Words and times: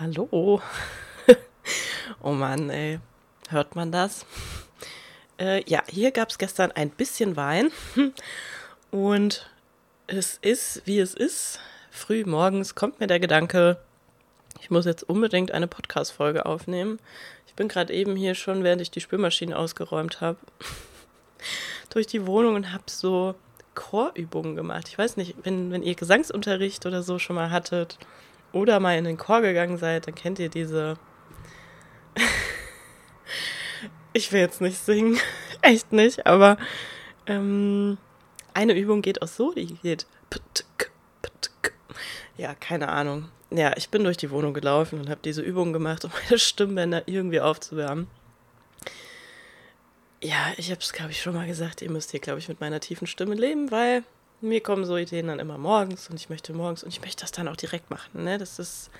Hallo. 0.00 0.62
oh 2.22 2.30
Mann, 2.30 2.70
ey. 2.70 3.00
Hört 3.50 3.76
man 3.76 3.92
das? 3.92 4.24
Äh, 5.38 5.62
ja, 5.68 5.82
hier 5.90 6.10
gab 6.10 6.30
es 6.30 6.38
gestern 6.38 6.72
ein 6.72 6.88
bisschen 6.88 7.36
Wein. 7.36 7.70
Und 8.90 9.50
es 10.06 10.38
ist, 10.40 10.86
wie 10.86 11.00
es 11.00 11.12
ist. 11.12 11.60
Früh 11.90 12.24
morgens 12.24 12.74
kommt 12.74 12.98
mir 12.98 13.08
der 13.08 13.20
Gedanke, 13.20 13.76
ich 14.62 14.70
muss 14.70 14.86
jetzt 14.86 15.02
unbedingt 15.02 15.52
eine 15.52 15.66
Podcast-Folge 15.66 16.46
aufnehmen. 16.46 16.98
Ich 17.46 17.52
bin 17.52 17.68
gerade 17.68 17.92
eben 17.92 18.16
hier 18.16 18.34
schon, 18.34 18.64
während 18.64 18.80
ich 18.80 18.90
die 18.90 19.02
Spülmaschine 19.02 19.54
ausgeräumt 19.54 20.22
habe, 20.22 20.38
durch 21.90 22.06
die 22.06 22.26
Wohnung 22.26 22.54
und 22.54 22.72
habe 22.72 22.84
so 22.86 23.34
Chorübungen 23.74 24.56
gemacht. 24.56 24.88
Ich 24.88 24.96
weiß 24.96 25.18
nicht, 25.18 25.34
wenn, 25.42 25.70
wenn 25.70 25.82
ihr 25.82 25.94
Gesangsunterricht 25.94 26.86
oder 26.86 27.02
so 27.02 27.18
schon 27.18 27.36
mal 27.36 27.50
hattet 27.50 27.98
oder 28.52 28.80
mal 28.80 28.96
in 28.96 29.04
den 29.04 29.18
Chor 29.18 29.40
gegangen 29.40 29.78
seid, 29.78 30.06
dann 30.06 30.14
kennt 30.14 30.38
ihr 30.38 30.48
diese. 30.48 30.96
ich 34.12 34.32
will 34.32 34.40
jetzt 34.40 34.60
nicht 34.60 34.78
singen, 34.78 35.18
echt 35.62 35.92
nicht, 35.92 36.26
aber 36.26 36.56
ähm, 37.26 37.98
eine 38.54 38.76
Übung 38.76 39.02
geht 39.02 39.22
auch 39.22 39.28
so, 39.28 39.52
die 39.52 39.66
geht. 39.66 40.06
Ja, 42.36 42.54
keine 42.54 42.88
Ahnung. 42.88 43.28
Ja, 43.50 43.76
ich 43.76 43.90
bin 43.90 44.02
durch 44.02 44.16
die 44.16 44.30
Wohnung 44.30 44.54
gelaufen 44.54 44.98
und 44.98 45.10
habe 45.10 45.20
diese 45.22 45.42
Übung 45.42 45.74
gemacht, 45.74 46.06
um 46.06 46.10
meine 46.24 46.38
Stimmbänder 46.38 47.02
irgendwie 47.06 47.40
aufzuwärmen. 47.40 48.06
Ja, 50.22 50.52
ich 50.56 50.70
habe 50.70 50.80
es, 50.80 50.92
glaube 50.92 51.10
ich, 51.10 51.20
schon 51.20 51.34
mal 51.34 51.46
gesagt, 51.46 51.82
ihr 51.82 51.90
müsst 51.90 52.12
hier, 52.12 52.20
glaube 52.20 52.38
ich, 52.38 52.48
mit 52.48 52.60
meiner 52.60 52.80
tiefen 52.80 53.06
Stimme 53.06 53.34
leben, 53.34 53.70
weil 53.70 54.04
mir 54.40 54.60
kommen 54.60 54.84
so 54.84 54.96
Ideen 54.96 55.28
dann 55.28 55.38
immer 55.38 55.58
morgens 55.58 56.08
und 56.08 56.16
ich 56.16 56.30
möchte 56.30 56.52
morgens 56.52 56.82
und 56.82 56.90
ich 56.90 57.00
möchte 57.00 57.22
das 57.22 57.32
dann 57.32 57.48
auch 57.48 57.56
direkt 57.56 57.90
machen. 57.90 58.24
Ne? 58.24 58.38
Das 58.38 58.58
ist 58.58 58.90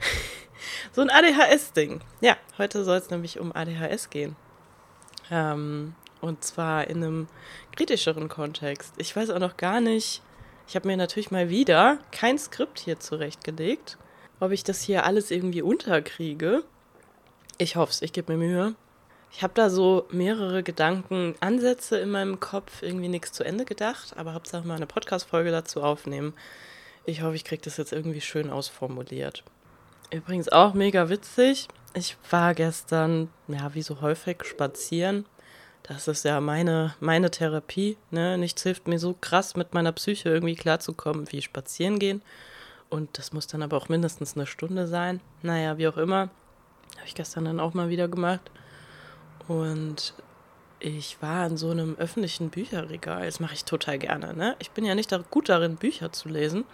so 0.92 1.00
ein 1.00 1.10
ADHS-Ding. 1.10 2.00
Ja, 2.20 2.36
heute 2.58 2.84
soll 2.84 2.98
es 2.98 3.10
nämlich 3.10 3.40
um 3.40 3.52
ADHS 3.52 4.10
gehen. 4.10 4.36
Ähm, 5.30 5.94
und 6.20 6.44
zwar 6.44 6.86
in 6.88 7.02
einem 7.02 7.28
kritischeren 7.74 8.28
Kontext. 8.28 8.94
Ich 8.96 9.14
weiß 9.14 9.30
auch 9.30 9.38
noch 9.38 9.56
gar 9.56 9.80
nicht, 9.80 10.22
ich 10.68 10.74
habe 10.74 10.88
mir 10.88 10.96
natürlich 10.96 11.30
mal 11.30 11.48
wieder 11.48 11.98
kein 12.10 12.38
Skript 12.38 12.78
hier 12.78 12.98
zurechtgelegt, 12.98 13.98
ob 14.40 14.50
ich 14.50 14.64
das 14.64 14.82
hier 14.82 15.04
alles 15.04 15.30
irgendwie 15.30 15.62
unterkriege. 15.62 16.64
Ich 17.58 17.76
hoffe 17.76 17.92
es, 17.92 18.02
ich 18.02 18.12
gebe 18.12 18.32
mir 18.32 18.46
Mühe. 18.46 18.74
Ich 19.36 19.42
habe 19.42 19.52
da 19.52 19.68
so 19.68 20.06
mehrere 20.10 20.62
Gedankenansätze 20.62 21.98
in 21.98 22.10
meinem 22.10 22.40
Kopf, 22.40 22.80
irgendwie 22.80 23.08
nichts 23.08 23.32
zu 23.32 23.44
Ende 23.44 23.66
gedacht, 23.66 24.14
aber 24.16 24.32
Hauptsache 24.32 24.66
mal 24.66 24.76
eine 24.76 24.86
Podcast-Folge 24.86 25.50
dazu 25.50 25.82
aufnehmen. 25.82 26.32
Ich 27.04 27.20
hoffe, 27.20 27.34
ich 27.34 27.44
kriege 27.44 27.60
das 27.60 27.76
jetzt 27.76 27.92
irgendwie 27.92 28.22
schön 28.22 28.48
ausformuliert. 28.48 29.44
Übrigens 30.10 30.48
auch 30.48 30.72
mega 30.72 31.10
witzig. 31.10 31.68
Ich 31.92 32.16
war 32.30 32.54
gestern, 32.54 33.28
ja, 33.46 33.74
wie 33.74 33.82
so 33.82 34.00
häufig, 34.00 34.42
spazieren. 34.42 35.26
Das 35.82 36.08
ist 36.08 36.24
ja 36.24 36.40
meine, 36.40 36.94
meine 37.00 37.30
Therapie. 37.30 37.98
Ne? 38.10 38.38
Nichts 38.38 38.62
hilft 38.62 38.88
mir 38.88 38.98
so 38.98 39.14
krass, 39.20 39.54
mit 39.54 39.74
meiner 39.74 39.92
Psyche 39.92 40.30
irgendwie 40.30 40.54
klarzukommen, 40.54 41.30
wie 41.30 41.42
spazieren 41.42 41.98
gehen. 41.98 42.22
Und 42.88 43.18
das 43.18 43.34
muss 43.34 43.46
dann 43.46 43.62
aber 43.62 43.76
auch 43.76 43.90
mindestens 43.90 44.34
eine 44.34 44.46
Stunde 44.46 44.86
sein. 44.86 45.20
Naja, 45.42 45.76
wie 45.76 45.88
auch 45.88 45.98
immer. 45.98 46.30
Habe 46.96 47.06
ich 47.06 47.14
gestern 47.14 47.44
dann 47.44 47.60
auch 47.60 47.74
mal 47.74 47.90
wieder 47.90 48.08
gemacht. 48.08 48.50
Und 49.48 50.14
ich 50.78 51.20
war 51.22 51.46
in 51.46 51.56
so 51.56 51.70
einem 51.70 51.96
öffentlichen 51.98 52.50
Bücherregal. 52.50 53.26
Das 53.26 53.40
mache 53.40 53.54
ich 53.54 53.64
total 53.64 53.98
gerne. 53.98 54.34
Ne? 54.34 54.56
Ich 54.58 54.70
bin 54.70 54.84
ja 54.84 54.94
nicht 54.94 55.14
gut 55.30 55.48
darin, 55.48 55.76
Bücher 55.76 56.12
zu 56.12 56.28
lesen, 56.28 56.64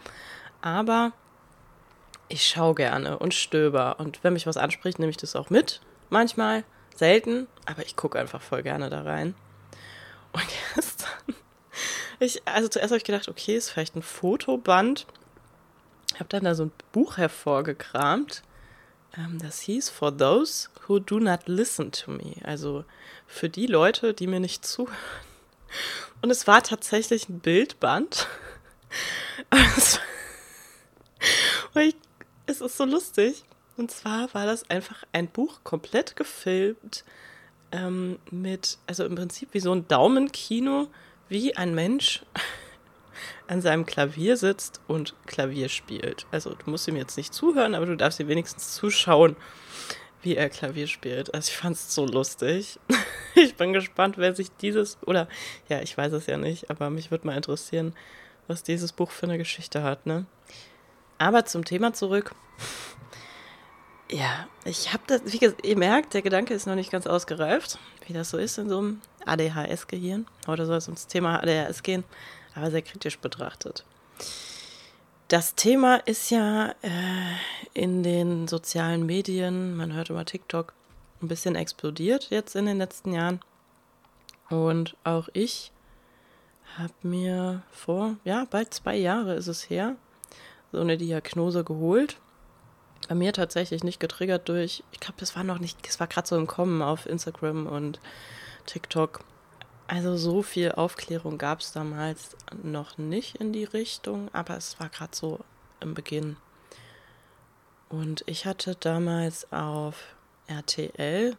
aber 0.61 1.12
ich 2.29 2.48
schaue 2.48 2.75
gerne 2.75 3.19
und 3.19 3.34
stöber. 3.34 4.01
Und 4.01 4.25
wenn 4.25 4.33
mich 4.33 4.47
was 4.47 4.56
anspricht, 4.56 4.98
nehme 4.98 5.11
ich 5.11 5.17
das 5.17 5.37
auch 5.37 5.51
mit. 5.51 5.81
Manchmal, 6.11 6.64
selten, 6.95 7.47
aber 7.67 7.83
ich 7.84 7.97
gucke 7.97 8.19
einfach 8.19 8.42
voll 8.42 8.62
gerne 8.62 8.91
da 8.91 9.03
rein. 9.03 9.34
Und 10.33 10.45
gestern, 10.75 11.36
ich, 12.18 12.42
also 12.47 12.68
zuerst 12.68 12.91
habe 12.91 12.98
ich 12.98 13.05
gedacht, 13.05 13.29
okay, 13.29 13.57
ist 13.57 13.70
vielleicht 13.70 13.97
ein 13.97 14.02
Fotoband. 14.02 15.07
Ich 16.14 16.20
Habe 16.20 16.29
dann 16.29 16.45
da 16.45 16.55
so 16.55 16.64
ein 16.64 16.73
Buch 16.92 17.17
hervorgekramt 17.17 18.42
das 19.39 19.61
hieß 19.61 19.90
For 19.90 20.17
Those 20.17 20.68
Who 20.86 20.98
Do 20.98 21.18
Not 21.18 21.46
Listen 21.46 21.92
to 21.92 22.11
Me. 22.11 22.34
Also 22.45 22.84
für 23.27 23.48
die 23.48 23.67
Leute, 23.67 24.14
die 24.14 24.27
mir 24.27 24.40
nicht 24.40 24.64
zuhören. 24.64 24.96
Und 26.23 26.30
es 26.30 26.46
war 26.46 26.62
tatsächlich 26.62 27.28
ein 27.28 27.40
Bildband. 27.40 28.27
es, 29.77 30.00
es 32.46 32.61
ist 32.61 32.77
so 32.77 32.84
lustig. 32.84 33.45
Und 33.77 33.90
zwar 33.90 34.33
war 34.34 34.46
das 34.46 34.68
einfach 34.70 35.05
ein 35.12 35.29
Buch 35.29 35.61
komplett 35.64 36.17
gefilmt 36.17 37.05
ähm, 37.73 38.18
mit, 38.30 38.79
also 38.86 39.05
im 39.05 39.14
Prinzip 39.14 39.50
wie 39.52 39.61
so 39.61 39.73
ein 39.73 39.89
Daumenkino, 39.89 40.89
wie 41.29 41.56
ein 41.56 41.74
Mensch 41.74 42.23
an 43.47 43.61
seinem 43.61 43.87
Klavier 43.87 44.37
sitzt 44.37 44.81
und 44.87 45.15
Klavier 45.27 45.69
spielt. 45.69 46.27
Also 46.31 46.55
du 46.55 46.71
musst 46.71 46.89
ihm 46.89 46.97
jetzt 46.97 47.17
nicht 47.17 47.35
zuhören, 47.35 47.75
aber 47.75 47.87
du 47.87 47.97
darfst 47.97 48.21
ihm 48.21 48.29
wenigstens 48.29 48.75
zuschauen, 48.75 49.37
wie 50.23 50.37
er 50.37 50.49
Klavier 50.49 50.87
spielt. 50.87 51.35
Also 51.35 51.51
ich 51.51 51.57
fand 51.57 51.77
es 51.77 51.95
so 51.95 52.07
lustig. 52.07 52.79
Ich 53.35 53.57
bin 53.57 53.73
gespannt, 53.73 54.19
wer 54.19 54.35
sich 54.35 54.55
dieses, 54.61 54.99
oder 55.07 55.27
ja, 55.71 55.81
ich 55.81 55.97
weiß 55.97 56.13
es 56.13 56.27
ja 56.27 56.37
nicht, 56.37 56.69
aber 56.69 56.91
mich 56.91 57.11
würde 57.11 57.27
mal 57.27 57.35
interessieren, 57.35 57.95
was 58.47 58.63
dieses 58.63 58.93
Buch 58.93 59.11
für 59.11 59.25
eine 59.25 59.39
Geschichte 59.39 59.83
hat, 59.83 60.05
ne? 60.05 60.27
Aber 61.17 61.47
zum 61.47 61.65
Thema 61.65 61.93
zurück. 61.95 62.35
Ja, 64.11 64.47
ich 64.67 64.93
habe 64.93 65.03
das, 65.07 65.23
wie 65.25 65.41
ihr 65.63 65.79
merkt, 65.79 66.13
der 66.13 66.21
Gedanke 66.21 66.53
ist 66.53 66.67
noch 66.67 66.75
nicht 66.75 66.93
ganz 66.93 67.07
ausgereift, 67.07 67.79
wie 68.07 68.13
das 68.13 68.29
so 68.29 68.37
ist 68.37 68.59
in 68.59 68.69
so 68.69 68.77
einem 68.77 69.01
ADHS-Gehirn. 69.25 70.27
Heute 70.47 70.67
soll 70.67 70.77
es 70.77 70.87
ums 70.87 71.07
Thema 71.07 71.43
ADHS 71.43 71.83
gehen 71.83 72.05
aber 72.55 72.70
sehr 72.70 72.83
kritisch 72.83 73.18
betrachtet. 73.18 73.85
Das 75.29 75.55
Thema 75.55 75.96
ist 75.96 76.30
ja 76.30 76.74
äh, 76.83 77.35
in 77.73 78.02
den 78.02 78.48
sozialen 78.48 79.07
Medien, 79.07 79.77
man 79.77 79.95
hört 79.95 80.11
über 80.11 80.24
TikTok, 80.24 80.74
ein 81.23 81.29
bisschen 81.29 81.55
explodiert 81.55 82.29
jetzt 82.30 82.55
in 82.55 82.67
den 82.67 82.79
letzten 82.79 83.12
Jahren. 83.14 83.41
Und 84.51 84.96
auch 85.05 85.29
ich 85.33 85.73
habe 86.77 86.92
mir 87.02 87.62
vor, 87.70 88.17
ja, 88.24 88.46
bald 88.51 88.74
zwei 88.74 88.96
Jahre 88.96 89.35
ist 89.35 89.46
es 89.46 89.70
her, 89.70 89.96
so 90.70 90.80
eine 90.80 90.98
Diagnose 90.98 91.64
geholt. 91.64 92.18
Bei 93.08 93.14
mir 93.14 93.33
tatsächlich 93.33 93.83
nicht 93.83 94.01
getriggert 94.01 94.48
durch, 94.48 94.85
ich 94.92 95.01
glaube, 95.01 95.17
das 95.18 95.35
war 95.35 95.45
noch 95.45 95.58
nicht, 95.58 95.86
das 95.86 96.01
war 96.01 96.07
gerade 96.07 96.29
so 96.29 96.36
im 96.36 96.46
Kommen 96.46 96.83
auf 96.83 97.07
Instagram 97.07 97.67
und 97.67 98.01
TikTok. 98.67 99.24
Also 99.92 100.17
so 100.17 100.41
viel 100.41 100.73
Aufklärung 100.73 101.36
gab 101.36 101.61
es 101.61 101.73
damals 101.73 102.35
noch 102.63 102.97
nicht 102.97 103.36
in 103.36 103.53
die 103.53 103.64
Richtung, 103.64 104.30
aber 104.33 104.57
es 104.57 104.80
war 104.80 104.89
gerade 104.89 105.14
so 105.14 105.41
im 105.80 105.92
Beginn. 105.92 106.39
Und 107.91 108.25
ich 108.25 108.47
hatte 108.47 108.75
damals 108.75 109.53
auf 109.53 110.17
RTL, 110.47 111.36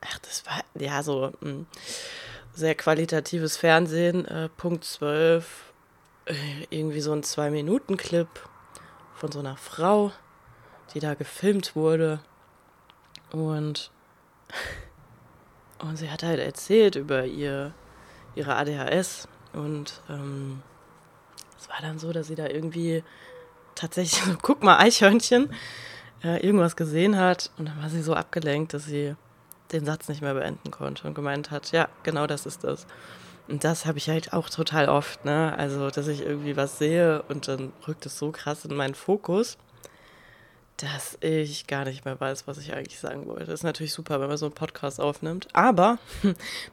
ach, 0.00 0.18
das 0.20 0.46
war 0.46 0.64
ja 0.80 1.02
so 1.02 1.26
ein 1.26 1.34
hm, 1.42 1.66
sehr 2.54 2.74
qualitatives 2.74 3.58
Fernsehen, 3.58 4.24
äh, 4.24 4.48
Punkt 4.48 4.84
12, 4.84 5.74
äh, 6.24 6.34
irgendwie 6.70 7.02
so 7.02 7.12
ein 7.12 7.22
Zwei-Minuten-Clip 7.22 8.30
von 9.14 9.30
so 9.30 9.40
einer 9.40 9.58
Frau, 9.58 10.10
die 10.94 11.00
da 11.00 11.12
gefilmt 11.12 11.76
wurde. 11.76 12.20
Und 13.30 13.90
und 15.88 15.96
sie 15.96 16.10
hat 16.10 16.22
halt 16.22 16.38
erzählt 16.40 16.96
über 16.96 17.24
ihr, 17.24 17.72
ihre 18.34 18.56
ADHS. 18.56 19.28
Und 19.52 20.02
ähm, 20.08 20.62
es 21.58 21.68
war 21.68 21.78
dann 21.80 21.98
so, 21.98 22.12
dass 22.12 22.28
sie 22.28 22.34
da 22.34 22.46
irgendwie 22.46 23.02
tatsächlich 23.74 24.22
so, 24.24 24.36
guck 24.40 24.62
mal, 24.62 24.78
Eichhörnchen, 24.78 25.50
äh, 26.22 26.44
irgendwas 26.44 26.76
gesehen 26.76 27.16
hat. 27.16 27.50
Und 27.58 27.68
dann 27.68 27.82
war 27.82 27.90
sie 27.90 28.02
so 28.02 28.14
abgelenkt, 28.14 28.74
dass 28.74 28.84
sie 28.84 29.14
den 29.72 29.84
Satz 29.84 30.08
nicht 30.08 30.22
mehr 30.22 30.34
beenden 30.34 30.70
konnte 30.70 31.06
und 31.06 31.14
gemeint 31.14 31.50
hat, 31.50 31.72
ja, 31.72 31.88
genau 32.02 32.26
das 32.26 32.46
ist 32.46 32.64
das. 32.64 32.86
Und 33.48 33.64
das 33.64 33.86
habe 33.86 33.98
ich 33.98 34.08
halt 34.08 34.32
auch 34.32 34.50
total 34.50 34.88
oft, 34.88 35.24
ne? 35.24 35.54
Also, 35.56 35.90
dass 35.90 36.06
ich 36.06 36.20
irgendwie 36.20 36.56
was 36.56 36.78
sehe 36.78 37.22
und 37.28 37.48
dann 37.48 37.72
rückt 37.86 38.04
es 38.04 38.18
so 38.18 38.30
krass 38.30 38.64
in 38.64 38.76
meinen 38.76 38.94
Fokus 38.94 39.56
dass 40.78 41.18
ich 41.20 41.66
gar 41.66 41.84
nicht 41.84 42.04
mehr 42.04 42.18
weiß, 42.20 42.46
was 42.46 42.58
ich 42.58 42.72
eigentlich 42.72 43.00
sagen 43.00 43.26
wollte. 43.26 43.46
Das 43.46 43.54
ist 43.54 43.64
natürlich 43.64 43.92
super, 43.92 44.20
wenn 44.20 44.28
man 44.28 44.36
so 44.36 44.46
einen 44.46 44.54
Podcast 44.54 45.00
aufnimmt. 45.00 45.48
Aber 45.52 45.98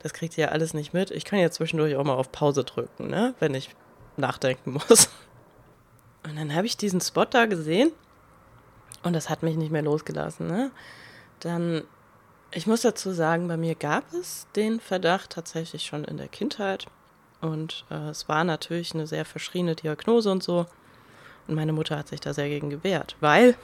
das 0.04 0.14
kriegt 0.14 0.38
ihr 0.38 0.46
ja 0.46 0.52
alles 0.52 0.74
nicht 0.74 0.94
mit. 0.94 1.10
Ich 1.12 1.26
kann 1.26 1.40
ja 1.40 1.50
zwischendurch 1.50 1.96
auch 1.96 2.04
mal 2.04 2.14
auf 2.14 2.32
Pause 2.32 2.64
drücken, 2.64 3.08
ne? 3.10 3.34
wenn 3.40 3.56
ich 3.56 3.72
nachdenken 4.16 4.74
muss. 4.90 5.10
Und 6.24 6.38
dann 6.38 6.54
habe 6.54 6.68
ich 6.68 6.78
diesen 6.78 7.02
Spot 7.02 7.26
da 7.26 7.46
gesehen 7.48 7.92
und 9.04 9.14
das 9.14 9.30
hat 9.30 9.44
mich 9.44 9.58
nicht 9.58 9.72
mehr 9.72 9.82
losgelassen. 9.82 10.48
Ne? 10.48 10.72
Dann, 11.40 11.84
ich 12.52 12.68
muss 12.68 12.82
dazu 12.82 13.12
sagen, 13.12 13.48
bei 13.48 13.58
mir 13.58 13.74
gab 13.74 14.14
es 14.14 14.46
den 14.56 14.80
Verdacht 14.80 15.32
tatsächlich 15.32 15.84
schon 15.84 16.04
in 16.04 16.18
der 16.18 16.28
Kindheit. 16.28 16.86
Und 17.42 17.86
äh, 17.90 18.10
es 18.10 18.30
war 18.30 18.44
natürlich 18.44 18.94
eine 18.94 19.08
sehr 19.08 19.26
verschriene 19.26 19.76
Diagnose 19.76 20.32
und 20.32 20.44
so. 20.44 20.68
Und 21.48 21.56
meine 21.56 21.74
Mutter 21.74 21.98
hat 21.98 22.08
sich 22.08 22.20
da 22.20 22.34
sehr 22.34 22.50
gegen 22.50 22.70
gewehrt, 22.70 23.16
weil 23.20 23.56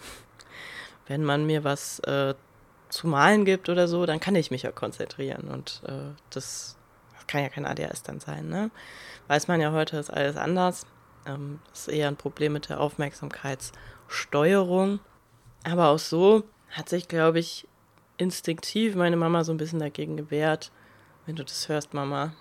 wenn 1.07 1.23
man 1.23 1.45
mir 1.45 1.63
was 1.63 1.99
äh, 1.99 2.33
zu 2.89 3.07
malen 3.07 3.45
gibt 3.45 3.69
oder 3.69 3.87
so, 3.87 4.05
dann 4.05 4.19
kann 4.19 4.35
ich 4.35 4.51
mich 4.51 4.63
ja 4.63 4.71
konzentrieren. 4.71 5.47
Und 5.49 5.81
äh, 5.85 6.11
das, 6.29 6.75
das, 7.13 7.25
kann 7.27 7.43
ja 7.43 7.49
kein 7.49 7.65
ADHS 7.65 8.03
dann 8.03 8.19
sein. 8.19 8.49
Ne? 8.49 8.71
Weiß 9.27 9.47
man 9.47 9.61
ja 9.61 9.71
heute, 9.71 9.97
ist 9.97 10.11
alles 10.11 10.35
anders. 10.35 10.85
Ähm, 11.25 11.59
ist 11.73 11.87
eher 11.87 12.07
ein 12.07 12.17
Problem 12.17 12.53
mit 12.53 12.69
der 12.69 12.79
Aufmerksamkeitssteuerung. 12.79 14.99
Aber 15.63 15.89
auch 15.89 15.99
so 15.99 16.43
hat 16.69 16.89
sich, 16.89 17.07
glaube 17.07 17.39
ich, 17.39 17.67
instinktiv 18.17 18.95
meine 18.95 19.17
Mama 19.17 19.43
so 19.43 19.53
ein 19.53 19.57
bisschen 19.57 19.79
dagegen 19.79 20.17
gewehrt. 20.17 20.71
Wenn 21.25 21.35
du 21.35 21.43
das 21.43 21.69
hörst, 21.69 21.93
Mama, 21.93 22.33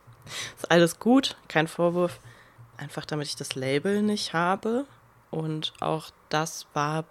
ist 0.56 0.70
alles 0.70 0.98
gut, 0.98 1.36
kein 1.48 1.68
Vorwurf. 1.68 2.20
Einfach 2.76 3.04
damit 3.04 3.26
ich 3.26 3.36
das 3.36 3.54
Label 3.54 4.02
nicht 4.02 4.32
habe. 4.32 4.86
Und 5.30 5.72
auch 5.80 6.10
das 6.28 6.66
war 6.72 7.04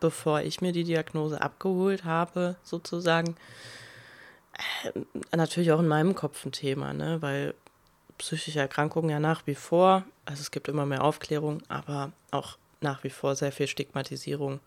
bevor 0.00 0.40
ich 0.42 0.60
mir 0.60 0.72
die 0.72 0.84
Diagnose 0.84 1.40
abgeholt 1.40 2.04
habe, 2.04 2.56
sozusagen, 2.62 3.36
äh, 4.84 5.36
natürlich 5.36 5.72
auch 5.72 5.80
in 5.80 5.88
meinem 5.88 6.14
Kopf 6.14 6.44
ein 6.44 6.52
Thema, 6.52 6.92
ne? 6.92 7.20
weil 7.20 7.54
psychische 8.18 8.60
Erkrankungen 8.60 9.10
ja 9.10 9.20
nach 9.20 9.46
wie 9.46 9.54
vor, 9.54 10.04
also 10.24 10.40
es 10.40 10.50
gibt 10.50 10.68
immer 10.68 10.86
mehr 10.86 11.04
Aufklärung, 11.04 11.62
aber 11.68 12.12
auch 12.30 12.56
nach 12.80 13.04
wie 13.04 13.10
vor 13.10 13.36
sehr 13.36 13.52
viel 13.52 13.66
Stigmatisierung. 13.66 14.60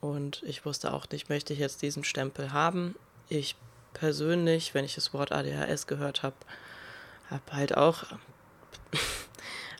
Und 0.00 0.42
ich 0.44 0.64
wusste 0.64 0.92
auch 0.92 1.08
nicht, 1.10 1.28
möchte 1.28 1.52
ich 1.52 1.58
jetzt 1.58 1.82
diesen 1.82 2.04
Stempel 2.04 2.52
haben. 2.52 2.96
Ich 3.28 3.56
persönlich, 3.94 4.74
wenn 4.74 4.84
ich 4.84 4.94
das 4.94 5.12
Wort 5.12 5.32
ADHS 5.32 5.86
gehört 5.86 6.22
habe, 6.22 6.36
habe 7.30 7.52
halt 7.52 7.76
auch 7.76 8.04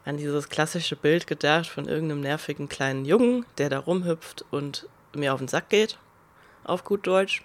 an 0.04 0.16
dieses 0.16 0.48
klassische 0.48 0.96
Bild 0.96 1.26
gedacht 1.26 1.68
von 1.68 1.86
irgendeinem 1.86 2.20
nervigen 2.20 2.68
kleinen 2.68 3.04
Jungen, 3.04 3.46
der 3.58 3.70
da 3.70 3.78
rumhüpft 3.78 4.44
und 4.50 4.86
mir 5.14 5.32
auf 5.32 5.40
den 5.40 5.48
Sack 5.48 5.68
geht, 5.68 5.98
auf 6.64 6.84
gut 6.84 7.06
Deutsch. 7.06 7.44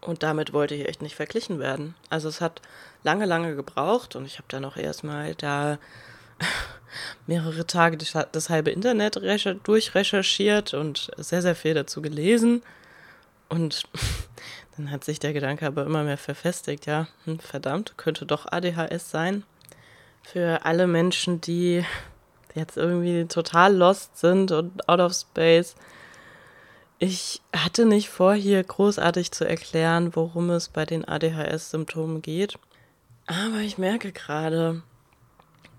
Und 0.00 0.22
damit 0.22 0.52
wollte 0.52 0.74
ich 0.74 0.86
echt 0.86 1.02
nicht 1.02 1.14
verglichen 1.14 1.58
werden. 1.58 1.94
Also 2.10 2.28
es 2.28 2.40
hat 2.40 2.60
lange, 3.02 3.24
lange 3.24 3.56
gebraucht 3.56 4.16
und 4.16 4.26
ich 4.26 4.36
habe 4.36 4.48
dann 4.48 4.64
auch 4.64 4.76
erstmal 4.76 5.34
da 5.34 5.78
mehrere 7.26 7.66
Tage 7.66 7.96
das 7.96 8.50
halbe 8.50 8.70
Internet 8.70 9.16
durchrecherchiert 9.16 10.74
und 10.74 11.10
sehr, 11.16 11.42
sehr 11.42 11.54
viel 11.54 11.74
dazu 11.74 12.02
gelesen. 12.02 12.62
Und 13.48 13.84
dann 14.76 14.90
hat 14.90 15.04
sich 15.04 15.20
der 15.20 15.32
Gedanke 15.32 15.66
aber 15.66 15.84
immer 15.84 16.02
mehr 16.02 16.18
verfestigt, 16.18 16.86
ja, 16.86 17.08
hm, 17.24 17.38
verdammt, 17.38 17.94
könnte 17.96 18.26
doch 18.26 18.46
ADHS 18.50 19.10
sein 19.10 19.44
für 20.24 20.64
alle 20.64 20.86
Menschen, 20.86 21.40
die 21.40 21.84
jetzt 22.54 22.76
irgendwie 22.76 23.26
total 23.26 23.74
lost 23.74 24.18
sind 24.18 24.50
und 24.52 24.88
out 24.88 25.00
of 25.00 25.12
space. 25.12 25.74
Ich 26.98 27.42
hatte 27.54 27.84
nicht 27.84 28.08
vor, 28.08 28.34
hier 28.34 28.62
großartig 28.62 29.32
zu 29.32 29.46
erklären, 29.46 30.14
worum 30.16 30.50
es 30.50 30.68
bei 30.68 30.86
den 30.86 31.06
ADHS-Symptomen 31.06 32.22
geht. 32.22 32.58
Aber 33.26 33.58
ich 33.58 33.78
merke 33.78 34.12
gerade, 34.12 34.82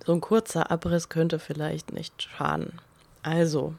so 0.05 0.13
ein 0.13 0.21
kurzer 0.21 0.71
Abriss 0.71 1.09
könnte 1.09 1.39
vielleicht 1.39 1.93
nicht 1.93 2.21
schaden. 2.21 2.79
Also, 3.23 3.73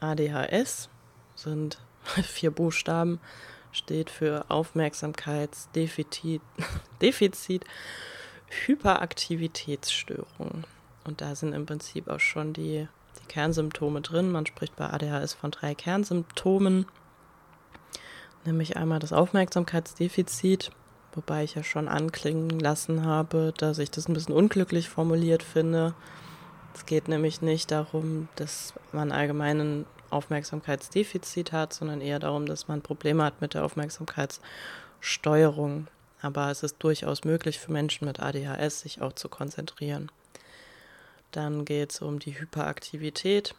ADHS 0.00 0.88
sind 1.34 1.78
vier 2.22 2.50
Buchstaben, 2.50 3.18
steht 3.72 4.10
für 4.10 4.44
Aufmerksamkeitsdefizit 4.48 6.42
Defizit 7.00 7.64
Hyperaktivitätsstörung. 8.50 10.64
Und 11.04 11.20
da 11.20 11.34
sind 11.34 11.52
im 11.52 11.66
Prinzip 11.66 12.08
auch 12.08 12.20
schon 12.20 12.52
die, 12.52 12.86
die 13.20 13.26
Kernsymptome 13.28 14.00
drin. 14.00 14.30
Man 14.30 14.46
spricht 14.46 14.76
bei 14.76 14.90
ADHS 14.90 15.34
von 15.34 15.50
drei 15.50 15.74
Kernsymptomen, 15.74 16.86
nämlich 18.44 18.76
einmal 18.76 18.98
das 18.98 19.12
Aufmerksamkeitsdefizit, 19.12 20.70
wobei 21.14 21.44
ich 21.44 21.54
ja 21.54 21.62
schon 21.62 21.88
anklingen 21.88 22.60
lassen 22.60 23.04
habe, 23.04 23.54
dass 23.56 23.78
ich 23.78 23.90
das 23.90 24.08
ein 24.08 24.14
bisschen 24.14 24.34
unglücklich 24.34 24.88
formuliert 24.88 25.42
finde. 25.42 25.94
Es 26.74 26.86
geht 26.86 27.08
nämlich 27.08 27.42
nicht 27.42 27.70
darum, 27.70 28.28
dass 28.36 28.72
man 28.92 29.12
allgemeinen 29.12 29.84
Aufmerksamkeitsdefizit 30.10 31.52
hat, 31.52 31.72
sondern 31.72 32.00
eher 32.00 32.18
darum, 32.18 32.46
dass 32.46 32.66
man 32.68 32.82
Probleme 32.82 33.24
hat 33.24 33.40
mit 33.40 33.54
der 33.54 33.64
Aufmerksamkeitssteuerung 33.64 35.86
aber 36.20 36.50
es 36.50 36.62
ist 36.62 36.76
durchaus 36.80 37.24
möglich 37.24 37.58
für 37.58 37.72
Menschen 37.72 38.06
mit 38.06 38.20
ADHS, 38.20 38.80
sich 38.80 39.00
auch 39.00 39.12
zu 39.12 39.28
konzentrieren. 39.28 40.10
Dann 41.32 41.64
geht 41.64 41.92
es 41.92 42.00
um 42.02 42.18
die 42.18 42.38
Hyperaktivität. 42.38 43.54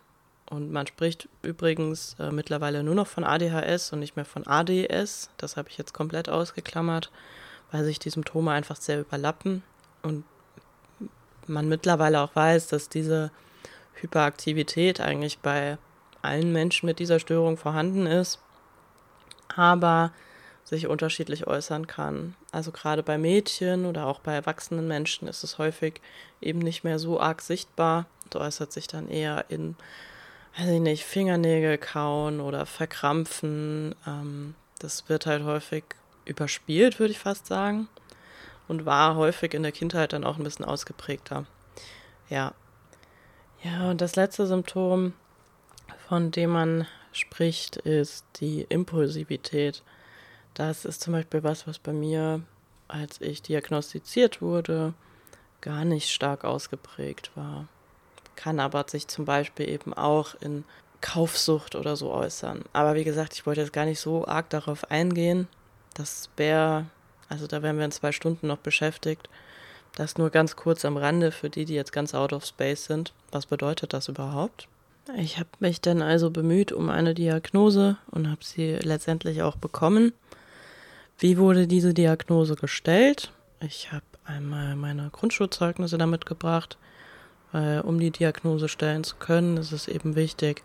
Und 0.49 0.71
man 0.71 0.87
spricht 0.87 1.29
übrigens 1.43 2.15
äh, 2.19 2.31
mittlerweile 2.31 2.83
nur 2.83 2.95
noch 2.95 3.07
von 3.07 3.23
ADHS 3.23 3.93
und 3.93 3.99
nicht 3.99 4.15
mehr 4.15 4.25
von 4.25 4.47
ADS. 4.47 5.29
Das 5.37 5.57
habe 5.57 5.69
ich 5.69 5.77
jetzt 5.77 5.93
komplett 5.93 6.27
ausgeklammert, 6.27 7.11
weil 7.71 7.83
sich 7.83 7.99
die 7.99 8.09
Symptome 8.09 8.51
einfach 8.51 8.77
sehr 8.77 8.99
überlappen. 8.99 9.61
Und 10.01 10.23
man 11.45 11.69
mittlerweile 11.69 12.21
auch 12.21 12.35
weiß, 12.35 12.67
dass 12.67 12.89
diese 12.89 13.31
Hyperaktivität 13.93 15.01
eigentlich 15.01 15.39
bei 15.39 15.77
allen 16.21 16.51
Menschen 16.51 16.87
mit 16.87 16.99
dieser 16.99 17.19
Störung 17.19 17.57
vorhanden 17.57 18.07
ist. 18.07 18.39
Aber 19.55 20.11
sich 20.69 20.87
unterschiedlich 20.87 21.47
äußern 21.47 21.87
kann. 21.87 22.35
Also 22.51 22.71
gerade 22.71 23.01
bei 23.01 23.17
Mädchen 23.17 23.85
oder 23.87 24.05
auch 24.05 24.19
bei 24.19 24.33
erwachsenen 24.33 24.87
Menschen 24.87 25.27
ist 25.27 25.43
es 25.43 25.57
häufig 25.57 25.99
eben 26.41 26.59
nicht 26.59 26.83
mehr 26.83 26.99
so 26.99 27.19
arg 27.19 27.41
sichtbar 27.41 28.05
und 28.23 28.35
äußert 28.35 28.71
sich 28.71 28.87
dann 28.87 29.09
eher 29.09 29.45
in, 29.49 29.75
weiß 30.57 30.69
ich 30.69 30.79
nicht, 30.79 31.05
Fingernägel 31.05 31.79
kauen 31.79 32.39
oder 32.39 32.67
verkrampfen. 32.67 33.95
Ähm, 34.05 34.53
das 34.77 35.09
wird 35.09 35.25
halt 35.25 35.43
häufig 35.43 35.83
überspielt, 36.25 36.99
würde 36.99 37.11
ich 37.11 37.19
fast 37.19 37.47
sagen. 37.47 37.89
Und 38.67 38.85
war 38.85 39.15
häufig 39.15 39.55
in 39.55 39.63
der 39.63 39.71
Kindheit 39.71 40.13
dann 40.13 40.23
auch 40.23 40.37
ein 40.37 40.43
bisschen 40.43 40.65
ausgeprägter. 40.65 41.47
Ja. 42.29 42.53
Ja, 43.63 43.89
und 43.89 44.01
das 44.01 44.15
letzte 44.15 44.45
Symptom, 44.45 45.13
von 46.07 46.29
dem 46.29 46.51
man 46.51 46.85
spricht, 47.11 47.77
ist 47.77 48.23
die 48.39 48.61
Impulsivität. 48.69 49.81
Das 50.53 50.85
ist 50.85 51.01
zum 51.01 51.13
Beispiel 51.13 51.43
was, 51.43 51.67
was 51.67 51.79
bei 51.79 51.93
mir, 51.93 52.41
als 52.87 53.21
ich 53.21 53.41
diagnostiziert 53.41 54.41
wurde, 54.41 54.93
gar 55.61 55.85
nicht 55.85 56.09
stark 56.09 56.43
ausgeprägt 56.43 57.31
war. 57.35 57.67
Kann 58.35 58.59
aber 58.59 58.85
sich 58.87 59.07
zum 59.07 59.25
Beispiel 59.25 59.69
eben 59.69 59.93
auch 59.93 60.35
in 60.39 60.63
Kaufsucht 61.01 61.75
oder 61.75 61.95
so 61.95 62.11
äußern. 62.11 62.63
Aber 62.73 62.95
wie 62.95 63.03
gesagt, 63.03 63.33
ich 63.33 63.45
wollte 63.45 63.61
jetzt 63.61 63.73
gar 63.73 63.85
nicht 63.85 63.99
so 63.99 64.27
arg 64.27 64.49
darauf 64.49 64.89
eingehen. 64.91 65.47
Das 65.93 66.29
wäre, 66.37 66.85
also 67.29 67.47
da 67.47 67.61
wären 67.61 67.77
wir 67.77 67.85
in 67.85 67.91
zwei 67.91 68.11
Stunden 68.11 68.47
noch 68.47 68.57
beschäftigt. 68.57 69.29
Das 69.95 70.17
nur 70.17 70.29
ganz 70.29 70.55
kurz 70.55 70.85
am 70.85 70.97
Rande 70.97 71.31
für 71.31 71.49
die, 71.49 71.65
die 71.65 71.73
jetzt 71.73 71.91
ganz 71.91 72.13
out 72.13 72.33
of 72.33 72.45
space 72.45 72.85
sind. 72.85 73.13
Was 73.31 73.45
bedeutet 73.45 73.93
das 73.93 74.07
überhaupt? 74.07 74.67
Ich 75.17 75.39
habe 75.39 75.49
mich 75.59 75.81
dann 75.81 76.01
also 76.01 76.29
bemüht 76.29 76.71
um 76.71 76.89
eine 76.89 77.13
Diagnose 77.13 77.97
und 78.11 78.29
habe 78.29 78.43
sie 78.43 78.75
letztendlich 78.75 79.41
auch 79.41 79.55
bekommen. 79.55 80.13
Wie 81.19 81.37
wurde 81.37 81.67
diese 81.67 81.93
Diagnose 81.93 82.55
gestellt? 82.55 83.33
Ich 83.59 83.91
habe 83.91 84.05
einmal 84.23 84.77
meine 84.77 85.09
Grundschulzeugnisse 85.11 85.97
damit 85.97 86.25
gebracht, 86.25 86.77
weil 87.51 87.81
um 87.81 87.99
die 87.99 88.09
Diagnose 88.11 88.69
stellen 88.69 89.03
zu 89.03 89.17
können, 89.17 89.57
ist 89.57 89.73
es 89.73 89.89
eben 89.89 90.15
wichtig, 90.15 90.63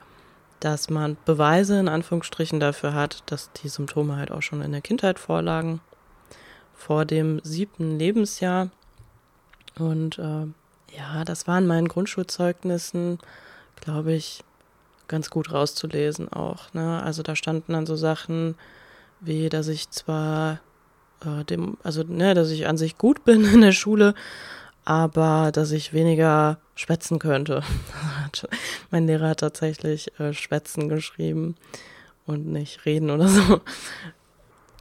dass 0.60 0.90
man 0.90 1.16
Beweise 1.24 1.80
in 1.80 1.88
Anführungsstrichen 1.88 2.60
dafür 2.60 2.94
hat, 2.94 3.24
dass 3.26 3.50
die 3.52 3.68
Symptome 3.68 4.16
halt 4.16 4.30
auch 4.30 4.42
schon 4.42 4.62
in 4.62 4.70
der 4.70 4.80
Kindheit 4.80 5.18
vorlagen, 5.18 5.80
vor 6.72 7.04
dem 7.04 7.40
siebten 7.42 7.98
Lebensjahr. 7.98 8.70
Und 9.76 10.20
äh, 10.20 10.46
ja, 10.96 11.24
das 11.24 11.48
war 11.48 11.58
in 11.58 11.66
meinen 11.66 11.88
Grundschulzeugnissen, 11.88 13.18
glaube 13.80 14.12
ich, 14.12 14.44
ganz 15.08 15.30
gut 15.30 15.52
rauszulesen 15.52 16.32
auch. 16.32 16.72
Ne? 16.74 17.02
Also 17.02 17.24
da 17.24 17.34
standen 17.34 17.72
dann 17.72 17.86
so 17.86 17.96
Sachen, 17.96 18.54
wie, 19.26 19.48
dass 19.48 19.68
ich 19.68 19.90
zwar 19.90 20.60
äh, 21.24 21.44
dem, 21.44 21.76
also 21.82 22.02
ne, 22.02 22.34
dass 22.34 22.50
ich 22.50 22.66
an 22.66 22.76
sich 22.76 22.98
gut 22.98 23.24
bin 23.24 23.44
in 23.52 23.60
der 23.60 23.72
Schule, 23.72 24.14
aber 24.84 25.50
dass 25.52 25.70
ich 25.72 25.92
weniger 25.92 26.58
schwätzen 26.74 27.18
könnte. 27.18 27.62
mein 28.90 29.06
Lehrer 29.06 29.30
hat 29.30 29.40
tatsächlich 29.40 30.18
äh, 30.20 30.32
schwätzen 30.32 30.88
geschrieben 30.88 31.56
und 32.26 32.46
nicht 32.46 32.84
reden 32.84 33.10
oder 33.10 33.28
so. 33.28 33.60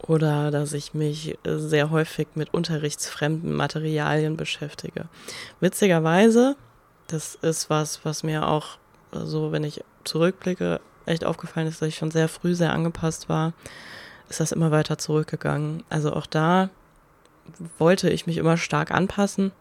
Oder 0.06 0.50
dass 0.50 0.74
ich 0.74 0.92
mich 0.92 1.38
sehr 1.44 1.90
häufig 1.90 2.28
mit 2.34 2.52
unterrichtsfremden 2.52 3.54
Materialien 3.54 4.36
beschäftige. 4.36 5.08
Witzigerweise, 5.60 6.56
das 7.06 7.36
ist 7.36 7.70
was, 7.70 8.04
was 8.04 8.22
mir 8.22 8.46
auch 8.46 8.76
so, 9.12 9.50
wenn 9.50 9.64
ich 9.64 9.82
zurückblicke, 10.04 10.80
echt 11.06 11.24
aufgefallen 11.24 11.68
ist, 11.68 11.80
dass 11.80 11.88
ich 11.88 11.96
schon 11.96 12.10
sehr 12.10 12.28
früh 12.28 12.54
sehr 12.54 12.72
angepasst 12.72 13.30
war 13.30 13.54
ist 14.28 14.40
das 14.40 14.52
immer 14.52 14.70
weiter 14.70 14.98
zurückgegangen. 14.98 15.82
Also 15.90 16.12
auch 16.12 16.26
da 16.26 16.70
wollte 17.78 18.10
ich 18.10 18.26
mich 18.26 18.36
immer 18.38 18.56
stark 18.56 18.90
anpassen. 18.90 19.52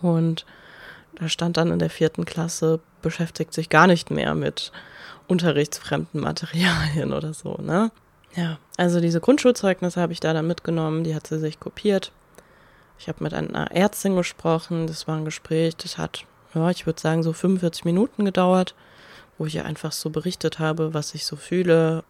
Und 0.00 0.46
da 1.16 1.28
stand 1.28 1.56
dann 1.56 1.70
in 1.70 1.78
der 1.78 1.90
vierten 1.90 2.24
Klasse 2.24 2.80
beschäftigt 3.02 3.52
sich 3.52 3.68
gar 3.68 3.86
nicht 3.86 4.10
mehr 4.10 4.34
mit 4.34 4.72
unterrichtsfremden 5.26 6.20
Materialien 6.20 7.12
oder 7.12 7.34
so, 7.34 7.58
ne? 7.60 7.90
Ja, 8.34 8.58
also 8.76 9.00
diese 9.00 9.20
Grundschulzeugnisse 9.20 10.00
habe 10.00 10.12
ich 10.12 10.18
da 10.18 10.32
dann 10.32 10.46
mitgenommen, 10.46 11.04
die 11.04 11.14
hat 11.14 11.26
sie 11.26 11.38
sich 11.38 11.60
kopiert. 11.60 12.10
Ich 12.98 13.08
habe 13.08 13.22
mit 13.22 13.32
einer 13.32 13.70
Ärztin 13.70 14.16
gesprochen, 14.16 14.86
das 14.86 15.06
war 15.06 15.16
ein 15.16 15.24
Gespräch, 15.24 15.76
das 15.76 15.98
hat, 15.98 16.24
ja, 16.54 16.68
ich 16.70 16.86
würde 16.86 17.00
sagen, 17.00 17.22
so 17.22 17.32
45 17.32 17.84
Minuten 17.84 18.24
gedauert, 18.24 18.74
wo 19.38 19.46
ich 19.46 19.54
ihr 19.54 19.64
einfach 19.64 19.92
so 19.92 20.10
berichtet 20.10 20.58
habe, 20.58 20.94
was 20.94 21.14
ich 21.14 21.26
so 21.26 21.36
fühle 21.36 22.02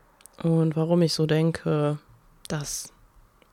und 0.43 0.77
warum 0.77 1.03
ich 1.03 1.15
so 1.15 1.27
denke, 1.27 1.99
dass 2.49 2.93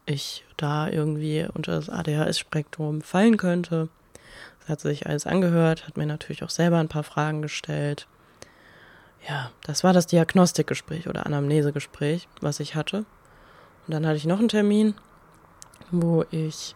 ich 0.05 0.45
da 0.57 0.88
irgendwie 0.89 1.47
unter 1.53 1.73
das 1.73 1.89
ADHS-Spektrum 1.89 3.01
fallen 3.01 3.38
könnte. 3.38 3.89
Das 4.59 4.69
hat 4.69 4.79
sich 4.79 5.07
alles 5.07 5.25
angehört, 5.25 5.88
hat 5.88 5.97
mir 5.97 6.05
natürlich 6.05 6.43
auch 6.43 6.50
selber 6.50 6.77
ein 6.77 6.89
paar 6.89 7.03
Fragen 7.03 7.41
gestellt. 7.41 8.07
Ja, 9.27 9.51
das 9.63 9.83
war 9.83 9.93
das 9.93 10.07
Diagnostikgespräch 10.07 11.07
oder 11.07 11.25
Anamnesegespräch, 11.25 12.27
was 12.41 12.59
ich 12.59 12.75
hatte. 12.75 13.05
Und 13.88 13.93
dann 13.93 14.05
hatte 14.05 14.17
ich 14.17 14.25
noch 14.25 14.39
einen 14.39 14.50
Termin, 14.50 14.95
wo 15.91 16.25
ich 16.31 16.75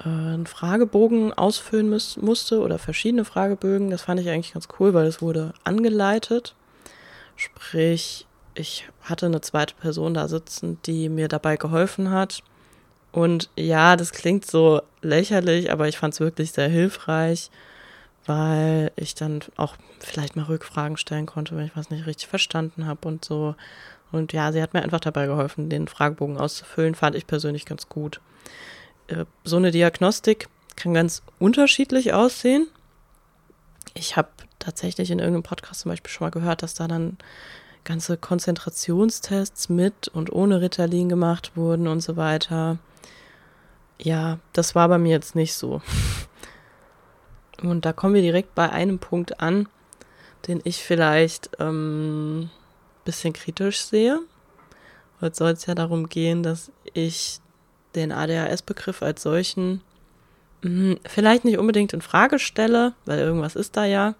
äh, 0.00 0.08
einen 0.08 0.46
Fragebogen 0.46 1.32
ausfüllen 1.32 1.88
müß, 1.88 2.18
musste 2.18 2.60
oder 2.60 2.78
verschiedene 2.78 3.24
Fragebögen. 3.24 3.90
Das 3.90 4.02
fand 4.02 4.20
ich 4.20 4.28
eigentlich 4.28 4.54
ganz 4.54 4.68
cool, 4.78 4.94
weil 4.94 5.06
es 5.06 5.22
wurde 5.22 5.52
angeleitet. 5.64 6.54
Sprich, 7.36 8.25
ich 8.56 8.88
hatte 9.02 9.26
eine 9.26 9.40
zweite 9.40 9.74
Person 9.74 10.14
da 10.14 10.28
sitzen, 10.28 10.78
die 10.86 11.08
mir 11.08 11.28
dabei 11.28 11.56
geholfen 11.56 12.10
hat. 12.10 12.42
Und 13.12 13.50
ja, 13.56 13.96
das 13.96 14.12
klingt 14.12 14.46
so 14.46 14.82
lächerlich, 15.02 15.70
aber 15.70 15.88
ich 15.88 15.98
fand 15.98 16.14
es 16.14 16.20
wirklich 16.20 16.52
sehr 16.52 16.68
hilfreich, 16.68 17.50
weil 18.26 18.92
ich 18.96 19.14
dann 19.14 19.40
auch 19.56 19.76
vielleicht 20.00 20.36
mal 20.36 20.44
Rückfragen 20.44 20.96
stellen 20.96 21.26
konnte, 21.26 21.56
wenn 21.56 21.66
ich 21.66 21.76
was 21.76 21.90
nicht 21.90 22.06
richtig 22.06 22.28
verstanden 22.28 22.86
habe 22.86 23.06
und 23.08 23.24
so. 23.24 23.54
Und 24.12 24.32
ja, 24.32 24.52
sie 24.52 24.62
hat 24.62 24.74
mir 24.74 24.82
einfach 24.82 25.00
dabei 25.00 25.26
geholfen, 25.26 25.70
den 25.70 25.88
Fragebogen 25.88 26.38
auszufüllen, 26.38 26.94
fand 26.94 27.16
ich 27.16 27.26
persönlich 27.26 27.64
ganz 27.64 27.88
gut. 27.88 28.20
Äh, 29.08 29.24
so 29.44 29.56
eine 29.56 29.70
Diagnostik 29.70 30.48
kann 30.76 30.94
ganz 30.94 31.22
unterschiedlich 31.38 32.12
aussehen. 32.12 32.68
Ich 33.94 34.16
habe 34.16 34.28
tatsächlich 34.58 35.10
in 35.10 35.18
irgendeinem 35.18 35.42
Podcast 35.42 35.80
zum 35.80 35.90
Beispiel 35.90 36.10
schon 36.10 36.26
mal 36.26 36.30
gehört, 36.30 36.62
dass 36.62 36.74
da 36.74 36.86
dann 36.86 37.16
ganze 37.86 38.18
Konzentrationstests 38.18 39.70
mit 39.70 40.08
und 40.08 40.30
ohne 40.30 40.60
Ritalin 40.60 41.08
gemacht 41.08 41.52
wurden 41.54 41.88
und 41.88 42.00
so 42.00 42.16
weiter. 42.16 42.78
Ja, 43.98 44.38
das 44.52 44.74
war 44.74 44.88
bei 44.88 44.98
mir 44.98 45.12
jetzt 45.12 45.34
nicht 45.34 45.54
so. 45.54 45.80
Und 47.62 47.86
da 47.86 47.94
kommen 47.94 48.12
wir 48.12 48.20
direkt 48.20 48.54
bei 48.54 48.68
einem 48.68 48.98
Punkt 48.98 49.40
an, 49.40 49.68
den 50.46 50.60
ich 50.64 50.82
vielleicht 50.82 51.50
ähm, 51.58 52.50
bisschen 53.04 53.32
kritisch 53.32 53.80
sehe. 53.80 54.20
Heute 55.22 55.36
soll 55.36 55.52
es 55.52 55.64
ja 55.64 55.74
darum 55.74 56.10
gehen, 56.10 56.42
dass 56.42 56.70
ich 56.92 57.40
den 57.94 58.12
ADHS-Begriff 58.12 59.02
als 59.02 59.22
solchen 59.22 59.80
mh, 60.60 60.68
hm, 60.68 60.98
vielleicht 61.06 61.44
nicht 61.46 61.58
unbedingt 61.58 61.94
in 61.94 62.02
Frage 62.02 62.38
stelle, 62.38 62.92
weil 63.06 63.20
irgendwas 63.20 63.56
ist 63.56 63.76
da 63.76 63.86
ja, 63.86 64.14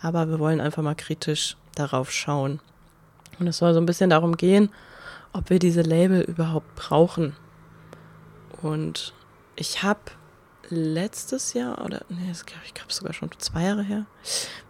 aber 0.00 0.28
wir 0.28 0.38
wollen 0.38 0.60
einfach 0.60 0.82
mal 0.82 0.94
kritisch 0.94 1.56
darauf 1.74 2.12
schauen. 2.12 2.60
Und 3.40 3.48
es 3.48 3.58
soll 3.58 3.74
so 3.74 3.80
ein 3.80 3.86
bisschen 3.86 4.10
darum 4.10 4.36
gehen, 4.36 4.70
ob 5.32 5.50
wir 5.50 5.58
diese 5.58 5.82
Label 5.82 6.20
überhaupt 6.20 6.74
brauchen. 6.76 7.34
Und 8.62 9.14
ich 9.56 9.82
habe 9.82 10.00
letztes 10.68 11.54
Jahr, 11.54 11.84
oder 11.84 12.02
nee, 12.08 12.28
das 12.28 12.46
glaube 12.46 12.62
ich, 12.66 12.74
glaube 12.74 12.92
sogar 12.92 13.12
schon 13.14 13.30
zwei 13.38 13.64
Jahre 13.64 13.82
her, 13.82 14.06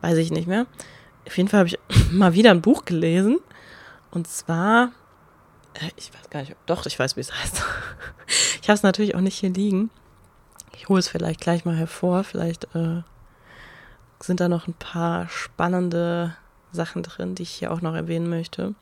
weiß 0.00 0.16
ich 0.18 0.30
nicht 0.30 0.46
mehr. 0.46 0.66
Auf 1.26 1.36
jeden 1.36 1.48
Fall 1.48 1.60
habe 1.60 1.68
ich 1.68 1.78
mal 2.12 2.32
wieder 2.32 2.52
ein 2.52 2.62
Buch 2.62 2.84
gelesen. 2.84 3.40
Und 4.12 4.28
zwar, 4.28 4.92
äh, 5.74 5.90
ich 5.96 6.12
weiß 6.14 6.30
gar 6.30 6.40
nicht, 6.40 6.56
doch, 6.66 6.86
ich 6.86 6.98
weiß, 6.98 7.16
wie 7.16 7.20
es 7.20 7.32
heißt. 7.32 7.62
ich 8.62 8.68
habe 8.68 8.74
es 8.74 8.82
natürlich 8.82 9.16
auch 9.16 9.20
nicht 9.20 9.38
hier 9.38 9.50
liegen. 9.50 9.90
Ich 10.74 10.88
hole 10.88 11.00
es 11.00 11.08
vielleicht 11.08 11.40
gleich 11.40 11.64
mal 11.64 11.76
hervor. 11.76 12.24
Vielleicht 12.24 12.74
äh, 12.76 13.02
sind 14.20 14.40
da 14.40 14.48
noch 14.48 14.68
ein 14.68 14.74
paar 14.74 15.28
spannende 15.28 16.36
Sachen 16.72 17.02
drin, 17.02 17.34
die 17.34 17.42
ich 17.42 17.50
hier 17.50 17.72
auch 17.72 17.80
noch 17.80 17.94
erwähnen 17.94 18.28
möchte. 18.28 18.74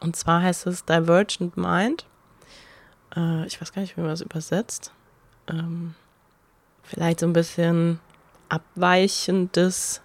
Und 0.00 0.16
zwar 0.16 0.42
heißt 0.42 0.66
es 0.66 0.84
Divergent 0.84 1.56
Mind. 1.56 2.06
Äh, 3.14 3.46
ich 3.46 3.60
weiß 3.60 3.72
gar 3.72 3.82
nicht, 3.82 3.96
wie 3.96 4.00
man 4.00 4.10
das 4.10 4.22
übersetzt. 4.22 4.92
Ähm, 5.48 5.94
vielleicht 6.82 7.20
so 7.20 7.26
ein 7.26 7.32
bisschen 7.32 8.00
abweichendes 8.48 10.00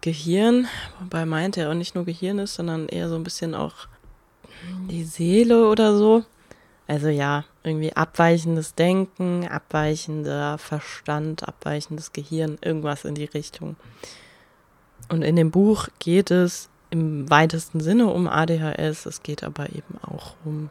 Gehirn, 0.00 0.68
wobei 1.00 1.24
meint 1.26 1.56
er 1.56 1.70
auch 1.70 1.74
nicht 1.74 1.94
nur 1.94 2.04
Gehirn 2.04 2.38
ist, 2.38 2.54
sondern 2.54 2.88
eher 2.88 3.08
so 3.08 3.16
ein 3.16 3.24
bisschen 3.24 3.54
auch 3.54 3.88
die 4.88 5.04
Seele 5.04 5.68
oder 5.68 5.96
so. 5.96 6.24
Also 6.86 7.08
ja, 7.08 7.44
irgendwie 7.64 7.92
abweichendes 7.94 8.74
Denken, 8.74 9.48
abweichender 9.48 10.58
Verstand, 10.58 11.46
abweichendes 11.48 12.12
Gehirn, 12.12 12.58
irgendwas 12.60 13.04
in 13.04 13.16
die 13.16 13.24
Richtung. 13.24 13.76
Und 15.08 15.22
in 15.22 15.36
dem 15.36 15.50
Buch 15.50 15.88
geht 15.98 16.30
es 16.30 16.68
im 16.90 17.28
weitesten 17.30 17.80
Sinne 17.80 18.08
um 18.08 18.28
ADHS, 18.28 19.06
es 19.06 19.22
geht 19.22 19.42
aber 19.44 19.68
eben 19.70 19.98
auch 20.02 20.34
um 20.44 20.70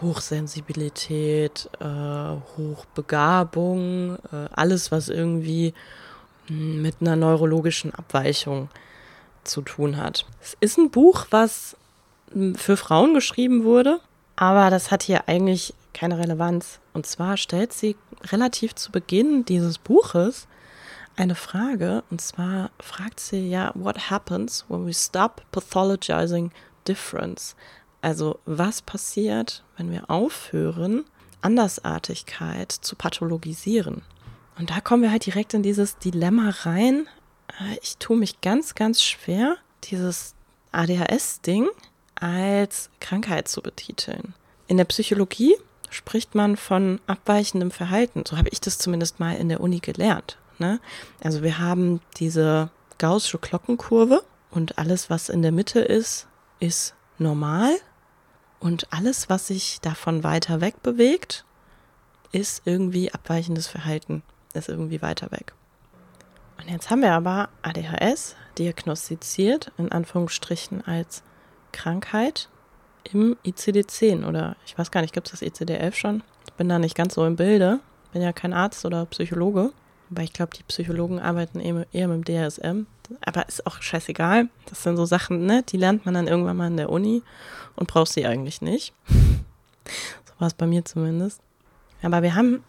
Hochsensibilität, 0.00 1.70
äh, 1.80 2.36
Hochbegabung, 2.56 4.16
äh, 4.32 4.48
alles, 4.52 4.90
was 4.90 5.08
irgendwie 5.08 5.74
hm, 6.46 6.82
mit 6.82 6.96
einer 7.00 7.16
neurologischen 7.16 7.94
Abweichung 7.94 8.68
zu 9.44 9.62
tun 9.62 9.96
hat. 9.96 10.26
Es 10.40 10.56
ist 10.60 10.78
ein 10.78 10.90
Buch, 10.90 11.26
was 11.30 11.76
hm, 12.32 12.54
für 12.56 12.76
Frauen 12.76 13.14
geschrieben 13.14 13.64
wurde, 13.64 14.00
aber 14.34 14.70
das 14.70 14.90
hat 14.90 15.02
hier 15.02 15.28
eigentlich 15.28 15.74
keine 15.94 16.18
Relevanz. 16.18 16.80
Und 16.92 17.06
zwar 17.06 17.36
stellt 17.36 17.72
sie 17.72 17.96
relativ 18.30 18.74
zu 18.74 18.90
Beginn 18.90 19.44
dieses 19.44 19.78
Buches 19.78 20.46
eine 21.16 21.34
Frage. 21.34 22.04
Und 22.10 22.20
zwar 22.20 22.70
fragt 22.80 23.20
sie 23.20 23.48
ja, 23.48 23.72
what 23.74 24.10
happens 24.10 24.64
when 24.68 24.86
we 24.86 24.94
stop 24.94 25.42
pathologizing 25.52 26.50
difference? 26.86 27.54
Also 28.00 28.40
was 28.44 28.82
passiert, 28.82 29.62
wenn 29.76 29.90
wir 29.90 30.10
aufhören, 30.10 31.04
Andersartigkeit 31.40 32.72
zu 32.72 32.96
pathologisieren? 32.96 34.02
Und 34.58 34.70
da 34.70 34.80
kommen 34.80 35.02
wir 35.02 35.10
halt 35.10 35.26
direkt 35.26 35.54
in 35.54 35.62
dieses 35.62 35.98
Dilemma 35.98 36.50
rein. 36.62 37.06
Äh, 37.60 37.78
ich 37.82 37.96
tue 37.98 38.16
mich 38.16 38.40
ganz, 38.40 38.74
ganz 38.74 39.02
schwer, 39.02 39.56
dieses 39.84 40.34
ADHS-Ding 40.72 41.68
als 42.14 42.90
Krankheit 43.00 43.48
zu 43.48 43.62
betiteln. 43.62 44.34
In 44.66 44.76
der 44.76 44.84
Psychologie 44.84 45.56
spricht 45.90 46.34
man 46.34 46.56
von 46.56 47.00
abweichendem 47.06 47.70
Verhalten. 47.70 48.24
So 48.26 48.36
habe 48.36 48.48
ich 48.50 48.60
das 48.60 48.78
zumindest 48.78 49.20
mal 49.20 49.36
in 49.36 49.48
der 49.48 49.60
Uni 49.60 49.80
gelernt. 49.80 50.38
Ne? 50.62 50.80
Also 51.22 51.42
wir 51.42 51.58
haben 51.58 52.00
diese 52.18 52.70
gaußsche 52.98 53.38
Glockenkurve 53.38 54.22
und 54.52 54.78
alles, 54.78 55.10
was 55.10 55.28
in 55.28 55.42
der 55.42 55.50
Mitte 55.50 55.80
ist, 55.80 56.28
ist 56.60 56.94
normal 57.18 57.72
und 58.60 58.92
alles, 58.92 59.28
was 59.28 59.48
sich 59.48 59.80
davon 59.80 60.22
weiter 60.22 60.60
weg 60.60 60.82
bewegt, 60.84 61.44
ist 62.30 62.62
irgendwie 62.64 63.12
abweichendes 63.12 63.66
Verhalten, 63.66 64.22
ist 64.54 64.68
irgendwie 64.68 65.02
weiter 65.02 65.32
weg. 65.32 65.52
Und 66.58 66.70
jetzt 66.70 66.88
haben 66.88 67.02
wir 67.02 67.12
aber 67.12 67.48
ADHS 67.62 68.36
diagnostiziert, 68.56 69.72
in 69.78 69.90
Anführungsstrichen 69.90 70.86
als 70.86 71.24
Krankheit 71.72 72.48
im 73.10 73.36
ICD-10 73.44 74.28
oder 74.28 74.54
ich 74.64 74.78
weiß 74.78 74.92
gar 74.92 75.00
nicht, 75.00 75.12
gibt 75.12 75.26
es 75.26 75.40
das 75.40 75.42
ICD-11 75.42 75.94
schon? 75.94 76.22
Ich 76.46 76.52
bin 76.52 76.68
da 76.68 76.78
nicht 76.78 76.94
ganz 76.94 77.14
so 77.14 77.26
im 77.26 77.34
Bilde, 77.34 77.80
bin 78.12 78.22
ja 78.22 78.32
kein 78.32 78.52
Arzt 78.52 78.84
oder 78.84 79.06
Psychologe. 79.06 79.72
Aber 80.12 80.22
ich 80.22 80.34
glaube, 80.34 80.54
die 80.54 80.62
Psychologen 80.64 81.18
arbeiten 81.18 81.58
eher 81.58 82.08
mit 82.08 82.28
dem 82.28 82.50
DSM. 82.50 82.86
Aber 83.24 83.48
ist 83.48 83.66
auch 83.66 83.80
scheißegal. 83.80 84.48
Das 84.66 84.82
sind 84.82 84.98
so 84.98 85.06
Sachen, 85.06 85.46
ne? 85.46 85.62
Die 85.62 85.78
lernt 85.78 86.04
man 86.04 86.12
dann 86.12 86.28
irgendwann 86.28 86.58
mal 86.58 86.66
in 86.66 86.76
der 86.76 86.90
Uni 86.90 87.22
und 87.76 87.88
braucht 87.88 88.12
sie 88.12 88.26
eigentlich 88.26 88.60
nicht. 88.60 88.92
so 89.08 90.32
war 90.38 90.48
es 90.48 90.54
bei 90.54 90.66
mir 90.66 90.84
zumindest. 90.84 91.40
Aber 92.02 92.22
wir 92.22 92.34
haben 92.34 92.62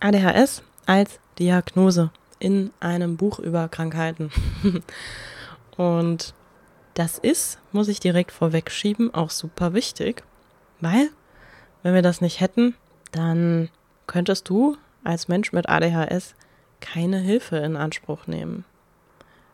ADHS 0.00 0.62
als 0.86 1.20
Diagnose 1.38 2.10
in 2.40 2.72
einem 2.80 3.16
Buch 3.16 3.38
über 3.38 3.68
Krankheiten. 3.68 4.32
und 5.76 6.34
das 6.94 7.16
ist, 7.18 7.60
muss 7.70 7.86
ich 7.86 8.00
direkt 8.00 8.32
vorwegschieben, 8.32 9.14
auch 9.14 9.30
super 9.30 9.72
wichtig, 9.72 10.24
weil 10.80 11.10
wenn 11.84 11.94
wir 11.94 12.02
das 12.02 12.20
nicht 12.20 12.40
hätten, 12.40 12.74
dann 13.12 13.68
könntest 14.08 14.48
du 14.48 14.76
als 15.04 15.28
Mensch 15.28 15.52
mit 15.52 15.68
ADHS 15.68 16.34
keine 16.80 17.18
Hilfe 17.18 17.56
in 17.56 17.76
Anspruch 17.76 18.26
nehmen. 18.26 18.64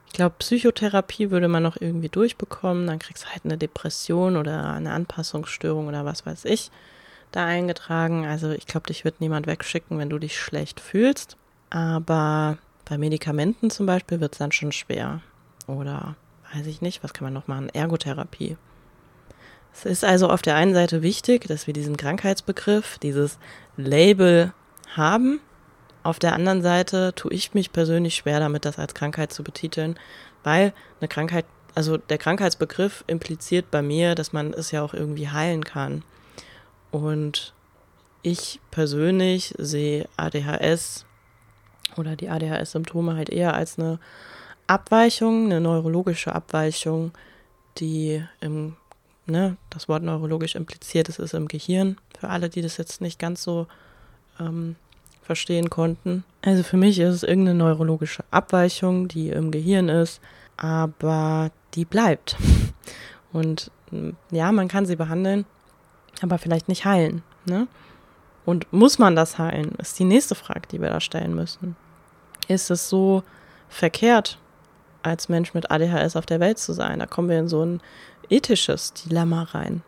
Ich 0.06 0.12
glaube, 0.12 0.36
Psychotherapie 0.38 1.30
würde 1.30 1.48
man 1.48 1.62
noch 1.62 1.76
irgendwie 1.80 2.08
durchbekommen, 2.08 2.86
dann 2.86 2.98
kriegst 3.00 3.24
du 3.24 3.28
halt 3.28 3.44
eine 3.44 3.58
Depression 3.58 4.36
oder 4.36 4.72
eine 4.72 4.92
Anpassungsstörung 4.92 5.88
oder 5.88 6.04
was 6.04 6.24
weiß 6.24 6.44
ich 6.44 6.70
da 7.34 7.44
eingetragen. 7.44 8.26
Also 8.26 8.50
ich 8.50 8.66
glaube, 8.66 8.86
dich 8.86 9.04
wird 9.04 9.20
niemand 9.20 9.46
wegschicken, 9.46 9.98
wenn 9.98 10.10
du 10.10 10.18
dich 10.18 10.38
schlecht 10.38 10.80
fühlst. 10.80 11.36
Aber 11.70 12.58
Bei 12.84 12.98
Medikamenten 12.98 13.70
zum 13.70 13.86
Beispiel 13.86 14.20
wird 14.20 14.34
es 14.34 14.38
dann 14.38 14.52
schon 14.52 14.72
schwer. 14.72 15.20
Oder 15.66 16.16
weiß 16.54 16.66
ich 16.66 16.82
nicht, 16.82 17.02
was 17.02 17.14
kann 17.14 17.24
man 17.24 17.32
noch 17.32 17.48
machen? 17.48 17.70
Ergotherapie. 17.70 18.56
Es 19.72 19.84
ist 19.84 20.04
also 20.04 20.28
auf 20.28 20.42
der 20.42 20.54
einen 20.54 20.74
Seite 20.74 21.02
wichtig, 21.02 21.48
dass 21.48 21.66
wir 21.66 21.74
diesen 21.74 21.96
Krankheitsbegriff, 21.96 22.98
dieses 22.98 23.38
Label 23.76 24.52
haben. 24.94 25.40
Auf 26.04 26.18
der 26.18 26.34
anderen 26.34 26.62
Seite 26.62 27.14
tue 27.14 27.32
ich 27.32 27.54
mich 27.54 27.72
persönlich 27.72 28.14
schwer 28.14 28.38
damit, 28.38 28.66
das 28.66 28.78
als 28.78 28.94
Krankheit 28.94 29.32
zu 29.32 29.42
betiteln, 29.42 29.98
weil 30.42 30.74
eine 31.00 31.08
Krankheit, 31.08 31.46
also 31.74 31.96
der 31.96 32.18
Krankheitsbegriff 32.18 33.04
impliziert 33.06 33.70
bei 33.70 33.80
mir, 33.80 34.14
dass 34.14 34.34
man 34.34 34.52
es 34.52 34.70
ja 34.70 34.82
auch 34.82 34.92
irgendwie 34.92 35.30
heilen 35.30 35.64
kann. 35.64 36.04
Und 36.90 37.54
ich 38.20 38.60
persönlich 38.70 39.54
sehe 39.56 40.06
ADHS 40.18 41.06
oder 41.96 42.16
die 42.16 42.28
ADHS-Symptome 42.28 43.16
halt 43.16 43.30
eher 43.30 43.54
als 43.54 43.78
eine 43.78 43.98
Abweichung, 44.66 45.46
eine 45.46 45.62
neurologische 45.62 46.34
Abweichung, 46.34 47.12
die 47.78 48.22
im, 48.40 48.76
ne, 49.24 49.56
das 49.70 49.88
Wort 49.88 50.02
neurologisch 50.02 50.54
impliziert, 50.54 51.08
es 51.08 51.18
ist 51.18 51.32
im 51.32 51.48
Gehirn, 51.48 51.96
für 52.18 52.28
alle, 52.28 52.50
die 52.50 52.60
das 52.60 52.76
jetzt 52.76 53.00
nicht 53.00 53.18
ganz 53.18 53.42
so 53.42 53.66
ähm, 54.38 54.76
verstehen 55.24 55.70
konnten. 55.70 56.24
Also 56.42 56.62
für 56.62 56.76
mich 56.76 56.98
ist 56.98 57.14
es 57.14 57.22
irgendeine 57.22 57.58
neurologische 57.58 58.24
Abweichung, 58.30 59.08
die 59.08 59.30
im 59.30 59.50
Gehirn 59.50 59.88
ist, 59.88 60.20
aber 60.56 61.50
die 61.74 61.84
bleibt. 61.84 62.36
Und 63.32 63.70
ja, 64.30 64.52
man 64.52 64.68
kann 64.68 64.86
sie 64.86 64.96
behandeln, 64.96 65.44
aber 66.22 66.38
vielleicht 66.38 66.68
nicht 66.68 66.84
heilen. 66.84 67.22
Ne? 67.46 67.66
Und 68.44 68.72
muss 68.72 68.98
man 68.98 69.16
das 69.16 69.38
heilen, 69.38 69.72
ist 69.78 69.98
die 69.98 70.04
nächste 70.04 70.34
Frage, 70.34 70.68
die 70.70 70.80
wir 70.80 70.90
da 70.90 71.00
stellen 71.00 71.34
müssen. 71.34 71.76
Ist 72.48 72.70
es 72.70 72.88
so 72.88 73.22
verkehrt, 73.68 74.38
als 75.02 75.28
Mensch 75.28 75.54
mit 75.54 75.70
ADHS 75.70 76.16
auf 76.16 76.26
der 76.26 76.40
Welt 76.40 76.58
zu 76.58 76.72
sein? 76.72 76.98
Da 76.98 77.06
kommen 77.06 77.28
wir 77.28 77.38
in 77.38 77.48
so 77.48 77.64
ein 77.64 77.80
ethisches 78.28 78.92
Dilemma 78.92 79.44
rein. 79.44 79.82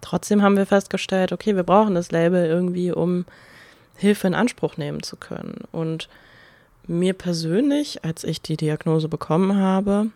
Trotzdem 0.00 0.42
haben 0.42 0.56
wir 0.56 0.66
festgestellt, 0.66 1.32
okay, 1.32 1.56
wir 1.56 1.64
brauchen 1.64 1.94
das 1.94 2.12
Label 2.12 2.46
irgendwie, 2.46 2.92
um 2.92 3.24
Hilfe 3.96 4.26
in 4.26 4.34
Anspruch 4.34 4.76
nehmen 4.76 5.02
zu 5.02 5.16
können. 5.16 5.64
Und 5.72 6.08
mir 6.86 7.14
persönlich, 7.14 8.04
als 8.04 8.24
ich 8.24 8.40
die 8.40 8.56
Diagnose 8.56 9.08
bekommen 9.08 9.56
habe, 9.56 10.08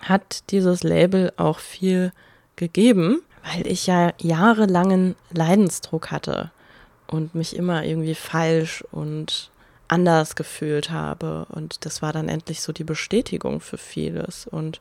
hat 0.00 0.50
dieses 0.50 0.82
Label 0.82 1.32
auch 1.36 1.58
viel 1.58 2.12
gegeben, 2.56 3.22
weil 3.44 3.66
ich 3.66 3.86
ja 3.86 4.12
jahrelangen 4.18 5.14
Leidensdruck 5.30 6.10
hatte 6.10 6.50
und 7.06 7.34
mich 7.34 7.56
immer 7.56 7.84
irgendwie 7.84 8.14
falsch 8.14 8.84
und 8.90 9.50
anders 9.88 10.36
gefühlt 10.36 10.90
habe. 10.90 11.46
Und 11.50 11.84
das 11.84 12.02
war 12.02 12.12
dann 12.12 12.28
endlich 12.28 12.62
so 12.62 12.72
die 12.72 12.84
Bestätigung 12.84 13.60
für 13.60 13.78
vieles 13.78 14.46
und 14.46 14.80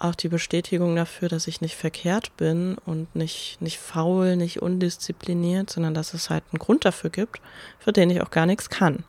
auch 0.00 0.14
die 0.14 0.28
Bestätigung 0.28 0.94
dafür, 0.96 1.28
dass 1.28 1.46
ich 1.46 1.60
nicht 1.60 1.76
verkehrt 1.76 2.36
bin 2.36 2.76
und 2.84 3.14
nicht, 3.14 3.60
nicht 3.60 3.78
faul, 3.78 4.36
nicht 4.36 4.62
undiszipliniert, 4.62 5.70
sondern 5.70 5.94
dass 5.94 6.14
es 6.14 6.30
halt 6.30 6.44
einen 6.52 6.58
Grund 6.58 6.84
dafür 6.84 7.10
gibt, 7.10 7.40
für 7.78 7.92
den 7.92 8.10
ich 8.10 8.22
auch 8.22 8.30
gar 8.30 8.46
nichts 8.46 8.70
kann. 8.70 9.04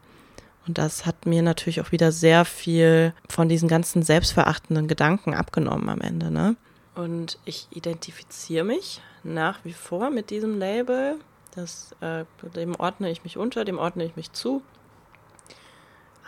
Und 0.67 0.77
das 0.77 1.05
hat 1.05 1.25
mir 1.25 1.41
natürlich 1.41 1.81
auch 1.81 1.91
wieder 1.91 2.11
sehr 2.11 2.45
viel 2.45 3.13
von 3.27 3.49
diesen 3.49 3.67
ganzen 3.67 4.03
selbstverachtenden 4.03 4.87
Gedanken 4.87 5.33
abgenommen 5.33 5.89
am 5.89 6.01
Ende. 6.01 6.31
Ne? 6.31 6.55
Und 6.95 7.39
ich 7.45 7.67
identifiziere 7.71 8.65
mich 8.65 9.01
nach 9.23 9.59
wie 9.63 9.73
vor 9.73 10.09
mit 10.09 10.29
diesem 10.29 10.59
Label. 10.59 11.15
Das, 11.55 11.95
äh, 12.01 12.25
dem 12.55 12.75
ordne 12.75 13.09
ich 13.09 13.23
mich 13.23 13.37
unter, 13.37 13.65
dem 13.65 13.79
ordne 13.79 14.05
ich 14.05 14.15
mich 14.15 14.31
zu. 14.31 14.61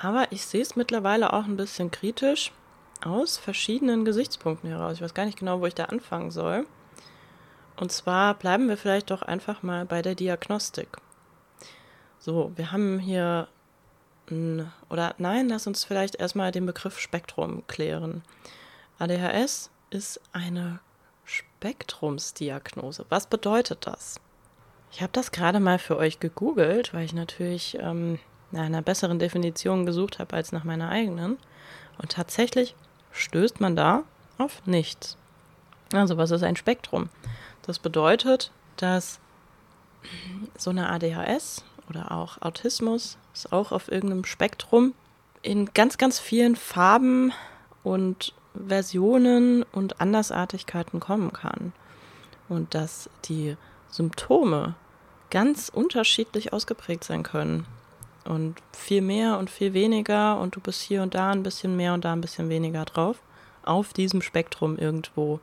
Aber 0.01 0.31
ich 0.31 0.45
sehe 0.45 0.61
es 0.61 0.75
mittlerweile 0.75 1.33
auch 1.33 1.45
ein 1.45 1.57
bisschen 1.57 1.91
kritisch 1.91 2.51
aus 3.03 3.37
verschiedenen 3.37 4.05
Gesichtspunkten 4.05 4.69
heraus. 4.69 4.95
Ich 4.95 5.01
weiß 5.01 5.13
gar 5.13 5.25
nicht 5.25 5.39
genau, 5.39 5.61
wo 5.61 5.65
ich 5.65 5.75
da 5.75 5.85
anfangen 5.85 6.31
soll. 6.31 6.65
Und 7.77 7.91
zwar 7.91 8.35
bleiben 8.35 8.67
wir 8.67 8.77
vielleicht 8.77 9.09
doch 9.11 9.21
einfach 9.21 9.63
mal 9.63 9.85
bei 9.85 10.01
der 10.01 10.15
Diagnostik. 10.15 10.97
So, 12.19 12.51
wir 12.55 12.71
haben 12.71 12.99
hier 12.99 13.47
ein, 14.29 14.71
oder 14.89 15.15
nein, 15.17 15.49
lass 15.49 15.67
uns 15.67 15.83
vielleicht 15.83 16.15
erstmal 16.15 16.51
den 16.51 16.65
Begriff 16.65 16.99
Spektrum 16.99 17.65
klären. 17.67 18.23
ADHS 18.99 19.71
ist 19.89 20.21
eine 20.31 20.79
Spektrumsdiagnose. 21.25 23.05
Was 23.09 23.25
bedeutet 23.27 23.87
das? 23.87 24.19
Ich 24.91 25.01
habe 25.01 25.13
das 25.13 25.31
gerade 25.31 25.59
mal 25.59 25.79
für 25.79 25.97
euch 25.97 26.19
gegoogelt, 26.19 26.93
weil 26.93 27.05
ich 27.05 27.13
natürlich 27.13 27.77
ähm, 27.79 28.19
nach 28.51 28.65
einer 28.65 28.81
besseren 28.81 29.19
Definition 29.19 29.85
gesucht 29.85 30.19
habe 30.19 30.35
als 30.35 30.51
nach 30.51 30.63
meiner 30.63 30.89
eigenen. 30.89 31.37
Und 31.97 32.11
tatsächlich 32.11 32.75
stößt 33.11 33.59
man 33.61 33.75
da 33.75 34.03
auf 34.37 34.65
nichts. 34.65 35.17
Also 35.93 36.17
was 36.17 36.31
ist 36.31 36.43
ein 36.43 36.55
Spektrum? 36.55 37.09
Das 37.63 37.79
bedeutet, 37.79 38.51
dass 38.77 39.19
so 40.57 40.69
eine 40.69 40.89
ADHS 40.89 41.63
oder 41.89 42.11
auch 42.11 42.41
Autismus 42.41 43.17
ist 43.33 43.51
auch 43.51 43.71
auf 43.71 43.91
irgendeinem 43.91 44.25
Spektrum 44.25 44.93
in 45.41 45.73
ganz, 45.73 45.97
ganz 45.97 46.19
vielen 46.19 46.55
Farben 46.55 47.33
und 47.83 48.33
Versionen 48.67 49.63
und 49.63 50.01
Andersartigkeiten 50.01 50.99
kommen 50.99 51.33
kann. 51.33 51.73
Und 52.49 52.73
dass 52.75 53.09
die 53.25 53.55
Symptome 53.89 54.75
ganz 55.29 55.69
unterschiedlich 55.69 56.53
ausgeprägt 56.53 57.03
sein 57.03 57.23
können. 57.23 57.65
Und 58.25 58.55
viel 58.71 59.01
mehr 59.01 59.37
und 59.39 59.49
viel 59.49 59.73
weniger 59.73 60.39
und 60.39 60.55
du 60.55 60.59
bist 60.59 60.81
hier 60.81 61.01
und 61.01 61.15
da 61.15 61.31
ein 61.31 61.43
bisschen 61.43 61.75
mehr 61.75 61.93
und 61.93 62.05
da 62.05 62.13
ein 62.13 62.21
bisschen 62.21 62.49
weniger 62.49 62.85
drauf. 62.85 63.21
Auf 63.63 63.93
diesem 63.93 64.21
Spektrum 64.21 64.77
irgendwo. 64.77 65.39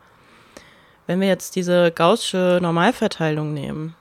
Wenn 1.07 1.21
wir 1.21 1.29
jetzt 1.29 1.57
diese 1.57 1.91
gaußsche 1.91 2.59
Normalverteilung 2.61 3.55
nehmen, 3.55 3.95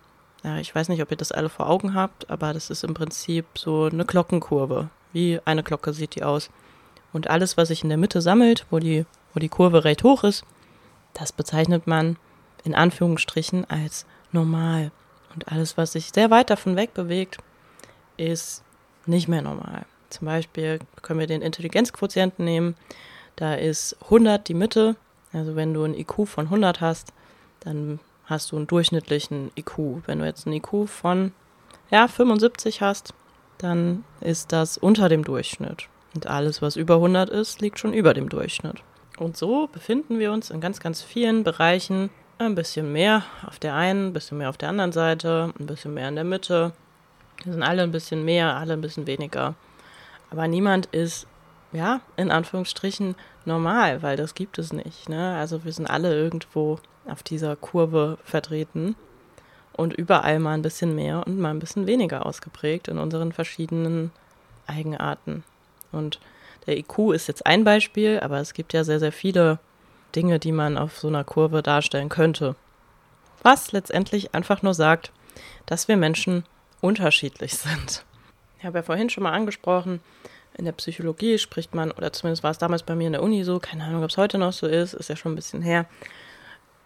ja, 0.44 0.58
ich 0.58 0.74
weiß 0.74 0.90
nicht, 0.90 1.02
ob 1.02 1.12
ihr 1.12 1.18
das 1.18 1.32
alle 1.32 1.50
vor 1.50 1.70
Augen 1.70 1.94
habt, 1.94 2.30
aber 2.30 2.54
das 2.54 2.70
ist 2.70 2.84
im 2.84 2.94
Prinzip 2.94 3.46
so 3.56 3.86
eine 3.86 4.06
Glockenkurve. 4.06 4.90
Wie 5.14 5.40
eine 5.46 5.64
Glocke 5.64 5.94
sieht 5.94 6.16
die 6.16 6.24
aus. 6.24 6.50
Und 7.14 7.30
alles, 7.30 7.58
was 7.58 7.70
sich 7.70 7.84
in 7.84 7.90
der 7.90 7.98
Mitte 7.98 8.22
sammelt, 8.22 8.66
wo 8.70 8.80
die, 8.80 9.06
wo 9.34 9.40
die 9.40 9.50
Kurve 9.50 9.84
recht 9.84 10.04
hoch 10.04 10.24
ist, 10.24 10.46
das 11.14 11.32
bezeichnet 11.32 11.88
man 11.88 12.18
in 12.64 12.76
Anführungsstrichen 12.76 13.70
als 13.70 14.06
normal. 14.32 14.92
Und 15.34 15.48
alles, 15.52 15.78
was 15.78 15.94
sich 15.94 16.12
sehr 16.14 16.30
weit 16.30 16.50
davon 16.50 16.76
weg 16.76 16.94
bewegt, 16.94 17.38
ist 18.18 18.64
nicht 19.08 19.28
mehr 19.28 19.42
normal. 19.42 19.86
Zum 20.10 20.26
Beispiel 20.26 20.80
können 21.02 21.20
wir 21.20 21.28
den 21.28 21.42
Intelligenzquotienten 21.42 22.46
nehmen. 22.46 22.76
Da 23.36 23.56
ist 23.56 23.98
100 24.04 24.48
die 24.48 24.54
Mitte. 24.54 24.96
Also 25.34 25.56
wenn 25.56 25.74
du 25.74 25.84
ein 25.84 25.94
IQ 25.94 26.28
von 26.28 26.46
100 26.46 26.82
hast, 26.82 27.14
dann 27.60 28.00
hast 28.26 28.52
du 28.52 28.58
einen 28.58 28.68
durchschnittlichen 28.68 29.52
IQ. 29.56 30.04
Wenn 30.06 30.20
du 30.20 30.26
jetzt 30.26 30.48
einen 30.48 30.56
IQ 30.56 30.88
von 30.88 31.34
ja, 31.90 32.08
75 32.08 32.82
hast, 32.82 33.14
dann 33.58 34.04
ist 34.22 34.52
das 34.52 34.78
unter 34.78 35.10
dem 35.10 35.24
Durchschnitt. 35.24 35.88
Und 36.16 36.28
alles, 36.28 36.62
was 36.62 36.76
über 36.76 36.96
100 36.96 37.30
ist, 37.30 37.62
liegt 37.62 37.80
schon 37.80 37.94
über 37.94 38.14
dem 38.14 38.30
Durchschnitt. 38.30 38.82
Und 39.18 39.36
so 39.36 39.68
befinden 39.68 40.20
wir 40.20 40.32
uns 40.32 40.50
in 40.50 40.62
ganz, 40.62 40.80
ganz 40.80 41.02
vielen 41.02 41.44
Bereichen 41.44 42.10
ein 42.38 42.56
bisschen 42.56 42.92
mehr 42.92 43.24
auf 43.46 43.60
der 43.60 43.74
einen, 43.74 44.08
ein 44.08 44.14
bisschen 44.14 44.38
mehr 44.38 44.50
auf 44.50 44.58
der 44.58 44.70
anderen 44.70 44.92
Seite, 44.92 45.54
ein 45.60 45.66
bisschen 45.66 45.94
mehr 45.94 46.08
in 46.08 46.16
der 46.16 46.24
Mitte. 46.24 46.74
Wir 47.44 47.54
sind 47.54 47.64
alle 47.64 47.84
ein 47.84 47.92
bisschen 47.92 48.26
mehr, 48.26 48.56
alle 48.56 48.74
ein 48.74 48.82
bisschen 48.82 49.08
weniger. 49.08 49.56
Aber 50.30 50.48
niemand 50.48 50.88
ist, 50.88 51.28
ja, 51.72 52.02
in 52.16 52.32
Anführungsstrichen 52.32 53.16
normal, 53.46 54.02
weil 54.02 54.18
das 54.18 54.36
gibt 54.36 54.58
es 54.58 54.74
nicht. 54.74 55.10
Ne? 55.10 55.36
Also 55.38 55.64
wir 55.64 55.72
sind 55.72 55.90
alle 55.90 56.14
irgendwo 56.14 56.80
auf 57.06 57.24
dieser 57.24 57.56
Kurve 57.56 58.18
vertreten 58.24 58.96
und 59.74 59.94
überall 59.94 60.40
mal 60.40 60.54
ein 60.54 60.62
bisschen 60.62 60.96
mehr 60.96 61.26
und 61.26 61.40
mal 61.40 61.52
ein 61.52 61.60
bisschen 61.60 61.88
weniger 61.88 62.26
ausgeprägt 62.26 62.88
in 62.88 62.98
unseren 62.98 63.32
verschiedenen 63.32 64.12
Eigenarten. 64.66 65.44
Und 65.92 66.20
der 66.66 66.78
IQ 66.78 67.14
ist 67.14 67.28
jetzt 67.28 67.46
ein 67.46 67.64
Beispiel, 67.64 68.20
aber 68.20 68.40
es 68.40 68.54
gibt 68.54 68.74
ja 68.74 68.84
sehr, 68.84 69.00
sehr 69.00 69.14
viele 69.14 69.60
Dinge, 70.16 70.40
die 70.40 70.52
man 70.52 70.78
auf 70.78 71.00
so 71.00 71.08
einer 71.08 71.24
Kurve 71.24 71.64
darstellen 71.64 72.10
könnte. 72.10 72.56
Was 73.44 73.72
letztendlich 73.72 74.34
einfach 74.36 74.62
nur 74.62 74.74
sagt, 74.74 75.12
dass 75.66 75.88
wir 75.88 75.96
Menschen 75.96 76.44
unterschiedlich 76.82 77.56
sind. 77.56 78.06
Ich 78.60 78.66
habe 78.66 78.80
ja 78.80 78.84
vorhin 78.84 79.10
schon 79.10 79.24
mal 79.24 79.34
angesprochen, 79.34 80.02
in 80.58 80.66
der 80.66 80.72
Psychologie 80.72 81.38
spricht 81.38 81.76
man, 81.76 81.92
oder 81.92 82.12
zumindest 82.12 82.44
war 82.44 82.52
es 82.52 82.58
damals 82.58 82.84
bei 82.84 82.96
mir 82.96 83.08
in 83.08 83.14
der 83.14 83.22
Uni 83.24 83.44
so, 83.44 83.60
keine 83.60 83.84
Ahnung, 83.84 84.04
ob 84.04 84.10
es 84.10 84.18
heute 84.18 84.38
noch 84.38 84.54
so 84.54 84.66
ist, 84.66 84.94
ist 84.94 85.10
ja 85.10 85.16
schon 85.16 85.34
ein 85.34 85.36
bisschen 85.36 85.62
her, 85.62 85.86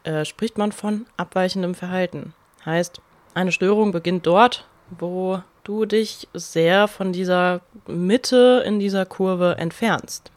äh, 0.03 0.25
spricht 0.25 0.57
man 0.57 0.71
von 0.71 1.05
abweichendem 1.15 1.73
Verhalten. 1.73 2.33
Heißt, 2.65 3.01
eine 3.33 3.51
Störung 3.51 3.91
beginnt 3.91 4.27
dort, 4.27 4.67
wo 4.89 5.41
du 5.63 5.85
dich 5.85 6.27
sehr 6.33 6.87
von 6.87 7.13
dieser 7.13 7.61
Mitte 7.87 8.63
in 8.65 8.79
dieser 8.79 9.05
Kurve 9.05 9.55
entfernst. 9.57 10.31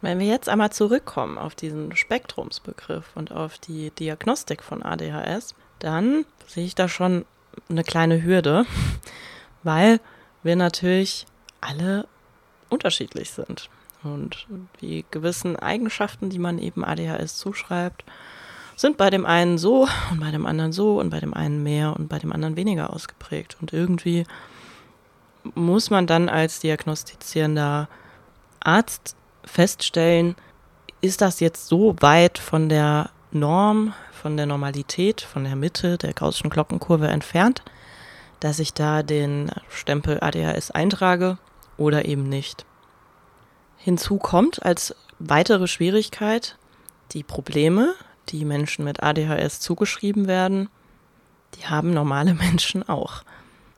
Wenn 0.00 0.18
wir 0.18 0.26
jetzt 0.26 0.48
einmal 0.48 0.72
zurückkommen 0.72 1.38
auf 1.38 1.54
diesen 1.54 1.94
Spektrumsbegriff 1.94 3.12
und 3.14 3.30
auf 3.30 3.58
die 3.58 3.90
Diagnostik 3.90 4.64
von 4.64 4.82
ADHS, 4.82 5.54
dann 5.78 6.24
sehe 6.48 6.64
ich 6.64 6.74
da 6.74 6.88
schon 6.88 7.24
eine 7.68 7.84
kleine 7.84 8.22
Hürde, 8.22 8.66
weil 9.62 10.00
wir 10.42 10.56
natürlich 10.56 11.26
alle 11.60 12.06
unterschiedlich 12.68 13.30
sind 13.30 13.68
und 14.02 14.46
wie 14.80 15.04
gewissen 15.10 15.56
Eigenschaften, 15.56 16.30
die 16.30 16.38
man 16.38 16.58
eben 16.58 16.84
ADHS 16.84 17.36
zuschreibt, 17.36 18.04
sind 18.76 18.96
bei 18.96 19.10
dem 19.10 19.26
einen 19.26 19.58
so 19.58 19.86
und 20.10 20.20
bei 20.20 20.30
dem 20.30 20.46
anderen 20.46 20.72
so 20.72 20.98
und 20.98 21.10
bei 21.10 21.20
dem 21.20 21.34
einen 21.34 21.62
mehr 21.62 21.94
und 21.96 22.08
bei 22.08 22.18
dem 22.18 22.32
anderen 22.32 22.56
weniger 22.56 22.92
ausgeprägt. 22.92 23.56
Und 23.60 23.72
irgendwie 23.72 24.24
muss 25.54 25.90
man 25.90 26.06
dann 26.06 26.28
als 26.28 26.60
diagnostizierender 26.60 27.88
Arzt 28.60 29.16
feststellen, 29.44 30.36
ist 31.00 31.20
das 31.20 31.40
jetzt 31.40 31.66
so 31.66 31.96
weit 32.00 32.38
von 32.38 32.68
der 32.68 33.10
Norm, 33.32 33.92
von 34.22 34.36
der 34.36 34.46
Normalität, 34.46 35.20
von 35.20 35.42
der 35.42 35.56
Mitte 35.56 35.98
der 35.98 36.12
gaußschen 36.12 36.48
Glockenkurve 36.48 37.08
entfernt, 37.08 37.62
dass 38.38 38.60
ich 38.60 38.72
da 38.72 39.02
den 39.02 39.50
Stempel 39.68 40.22
ADHS 40.22 40.70
eintrage 40.70 41.38
oder 41.76 42.04
eben 42.04 42.28
nicht. 42.28 42.64
Hinzu 43.78 44.18
kommt 44.18 44.64
als 44.64 44.94
weitere 45.18 45.66
Schwierigkeit 45.66 46.56
die 47.10 47.24
Probleme, 47.24 47.94
die 48.28 48.44
Menschen 48.44 48.84
mit 48.84 49.02
ADHS 49.02 49.58
zugeschrieben 49.58 50.28
werden, 50.28 50.68
die 51.56 51.66
haben 51.66 51.92
normale 51.92 52.34
Menschen 52.46 52.88
auch. 52.88 53.24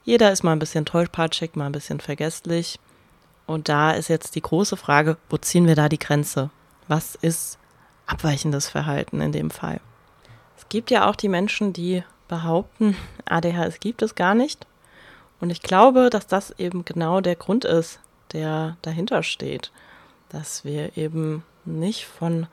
Jeder 0.03 0.31
ist 0.31 0.43
mal 0.43 0.51
ein 0.51 0.59
bisschen 0.59 0.85
tollpatschig, 0.85 1.55
mal 1.55 1.65
ein 1.65 1.71
bisschen 1.71 1.99
vergesslich. 1.99 2.79
Und 3.47 3.67
da 3.67 3.91
ist 3.91 4.09
jetzt 4.09 4.35
die 4.35 4.41
große 4.41 4.77
Frage, 4.77 5.17
wo 5.27 5.37
ziehen 5.37 5.65
wir 5.65 5.75
da 5.75 5.89
die 5.89 5.97
Grenze? 5.97 6.51
Was 6.87 7.15
ist 7.15 7.57
abweichendes 8.05 8.69
Verhalten 8.69 9.21
in 9.21 9.31
dem 9.31 9.49
Fall? 9.49 9.81
Es 10.65 10.69
gibt 10.69 10.89
ja 10.89 11.07
auch 11.07 11.15
die 11.15 11.29
Menschen, 11.29 11.73
die 11.73 12.03
behaupten, 12.27 12.97
ADHS 13.25 13.79
gibt 13.79 14.01
es 14.01 14.15
gar 14.15 14.33
nicht. 14.33 14.65
Und 15.39 15.51
ich 15.51 15.61
glaube, 15.61 16.09
dass 16.09 16.25
das 16.25 16.51
eben 16.57 16.85
genau 16.85 17.21
der 17.21 17.35
Grund 17.35 17.65
ist, 17.65 17.99
der 18.33 18.75
dahinter 18.81 19.21
steht. 19.21 19.71
Dass 20.29 20.65
wir 20.65 20.97
eben 20.97 21.43
nicht 21.65 22.05
von 22.05 22.47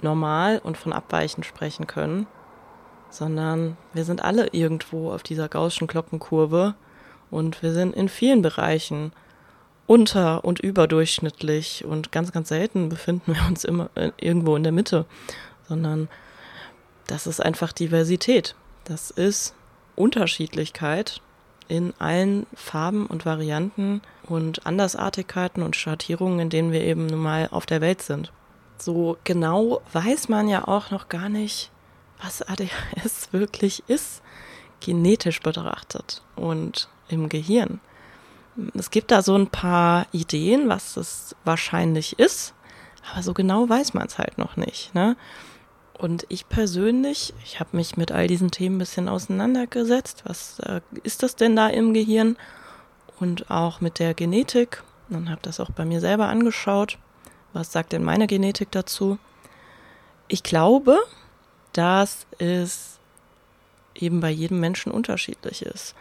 normal 0.00 0.58
und 0.64 0.78
von 0.78 0.94
abweichend 0.94 1.44
sprechen 1.44 1.86
können, 1.86 2.26
sondern 3.10 3.76
wir 3.92 4.04
sind 4.04 4.24
alle 4.24 4.48
irgendwo 4.48 5.12
auf 5.12 5.22
dieser 5.22 5.48
gaußschen 5.48 5.86
Glockenkurve 5.86 6.74
und 7.30 7.62
wir 7.62 7.74
sind 7.74 7.94
in 7.94 8.08
vielen 8.08 8.40
Bereichen 8.40 9.12
unter- 9.86 10.44
und 10.46 10.60
überdurchschnittlich 10.60 11.84
und 11.84 12.10
ganz, 12.10 12.32
ganz 12.32 12.48
selten 12.48 12.88
befinden 12.88 13.34
wir 13.34 13.46
uns 13.46 13.64
immer 13.64 13.90
äh, 13.96 14.12
irgendwo 14.16 14.56
in 14.56 14.62
der 14.62 14.72
Mitte, 14.72 15.04
sondern 15.68 16.08
das 17.06 17.26
ist 17.26 17.40
einfach 17.40 17.72
Diversität. 17.72 18.54
Das 18.84 19.10
ist 19.10 19.54
Unterschiedlichkeit 19.96 21.20
in 21.68 21.94
allen 21.98 22.46
Farben 22.54 23.06
und 23.06 23.24
Varianten 23.24 24.02
und 24.24 24.66
Andersartigkeiten 24.66 25.62
und 25.62 25.76
Schattierungen, 25.76 26.40
in 26.40 26.50
denen 26.50 26.72
wir 26.72 26.82
eben 26.82 27.06
nun 27.06 27.20
mal 27.20 27.48
auf 27.50 27.66
der 27.66 27.80
Welt 27.80 28.02
sind 28.02 28.32
so 28.82 29.16
genau 29.24 29.80
weiß 29.92 30.28
man 30.28 30.48
ja 30.48 30.66
auch 30.66 30.90
noch 30.90 31.08
gar 31.08 31.28
nicht, 31.28 31.70
was 32.22 32.42
ADHS 32.42 33.28
wirklich 33.32 33.82
ist, 33.86 34.22
genetisch 34.80 35.40
betrachtet 35.40 36.22
und 36.36 36.88
im 37.08 37.28
Gehirn. 37.28 37.80
Es 38.74 38.90
gibt 38.90 39.10
da 39.10 39.22
so 39.22 39.34
ein 39.34 39.46
paar 39.46 40.06
Ideen, 40.12 40.68
was 40.68 40.96
es 40.96 41.34
wahrscheinlich 41.44 42.18
ist, 42.18 42.52
aber 43.10 43.22
so 43.22 43.32
genau 43.32 43.68
weiß 43.68 43.94
man 43.94 44.06
es 44.06 44.18
halt 44.18 44.38
noch 44.38 44.56
nicht. 44.56 44.94
Ne? 44.94 45.16
Und 46.02 46.26
ich 46.28 46.48
persönlich, 46.48 47.32
ich 47.44 47.60
habe 47.60 47.76
mich 47.76 47.96
mit 47.96 48.10
all 48.10 48.26
diesen 48.26 48.50
Themen 48.50 48.74
ein 48.74 48.78
bisschen 48.80 49.08
auseinandergesetzt. 49.08 50.24
Was 50.26 50.58
äh, 50.58 50.80
ist 51.04 51.22
das 51.22 51.36
denn 51.36 51.54
da 51.54 51.68
im 51.68 51.94
Gehirn? 51.94 52.36
Und 53.20 53.52
auch 53.52 53.80
mit 53.80 54.00
der 54.00 54.12
Genetik. 54.12 54.82
Und 55.10 55.30
habe 55.30 55.42
das 55.42 55.60
auch 55.60 55.70
bei 55.70 55.84
mir 55.84 56.00
selber 56.00 56.26
angeschaut. 56.26 56.98
Was 57.52 57.70
sagt 57.70 57.92
denn 57.92 58.02
meine 58.02 58.26
Genetik 58.26 58.72
dazu? 58.72 59.16
Ich 60.26 60.42
glaube, 60.42 60.98
dass 61.72 62.26
es 62.38 62.98
eben 63.94 64.18
bei 64.18 64.30
jedem 64.30 64.58
Menschen 64.58 64.90
unterschiedlich 64.90 65.62
ist 65.62 65.94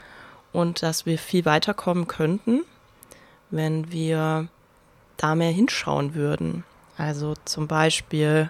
und 0.51 0.81
dass 0.81 1.05
wir 1.05 1.19
viel 1.19 1.45
weiterkommen 1.45 2.07
könnten, 2.07 2.63
wenn 3.51 3.91
wir 3.91 4.47
da 5.17 5.35
mehr 5.35 5.51
hinschauen 5.51 6.15
würden. 6.15 6.63
Also 6.97 7.35
zum 7.45 7.67
Beispiel 7.67 8.49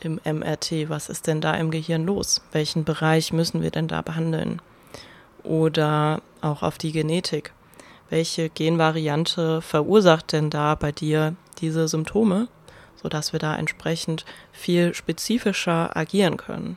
im 0.00 0.20
MRT, 0.24 0.88
was 0.88 1.08
ist 1.08 1.26
denn 1.26 1.40
da 1.40 1.54
im 1.54 1.70
Gehirn 1.70 2.04
los? 2.04 2.42
Welchen 2.52 2.84
Bereich 2.84 3.32
müssen 3.32 3.62
wir 3.62 3.70
denn 3.70 3.88
da 3.88 4.02
behandeln? 4.02 4.60
Oder 5.42 6.22
auch 6.40 6.62
auf 6.62 6.78
die 6.78 6.92
Genetik. 6.92 7.52
Welche 8.08 8.48
Genvariante 8.50 9.62
verursacht 9.62 10.32
denn 10.32 10.50
da 10.50 10.74
bei 10.74 10.92
dir 10.92 11.34
diese 11.58 11.88
Symptome, 11.88 12.48
sodass 13.02 13.32
wir 13.32 13.40
da 13.40 13.56
entsprechend 13.56 14.24
viel 14.52 14.94
spezifischer 14.94 15.96
agieren 15.96 16.36
können. 16.36 16.76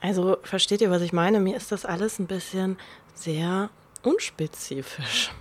Also 0.00 0.38
versteht 0.42 0.80
ihr, 0.80 0.90
was 0.90 1.02
ich 1.02 1.12
meine? 1.12 1.40
Mir 1.40 1.56
ist 1.56 1.72
das 1.72 1.84
alles 1.84 2.18
ein 2.18 2.26
bisschen 2.26 2.78
sehr 3.14 3.70
unspezifisch. 4.02 5.32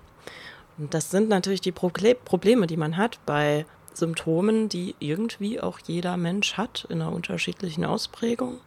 Und 0.77 0.93
das 0.93 1.11
sind 1.11 1.29
natürlich 1.29 1.61
die 1.61 1.71
Probleme, 1.71 2.67
die 2.67 2.77
man 2.77 2.97
hat 2.97 3.19
bei 3.25 3.65
Symptomen, 3.97 4.69
die 4.69 4.95
irgendwie 4.99 5.59
auch 5.59 5.79
jeder 5.79 6.17
Mensch 6.17 6.53
hat 6.53 6.85
in 6.89 7.01
einer 7.01 7.11
unterschiedlichen 7.11 7.85
Ausprägung. 7.85 8.59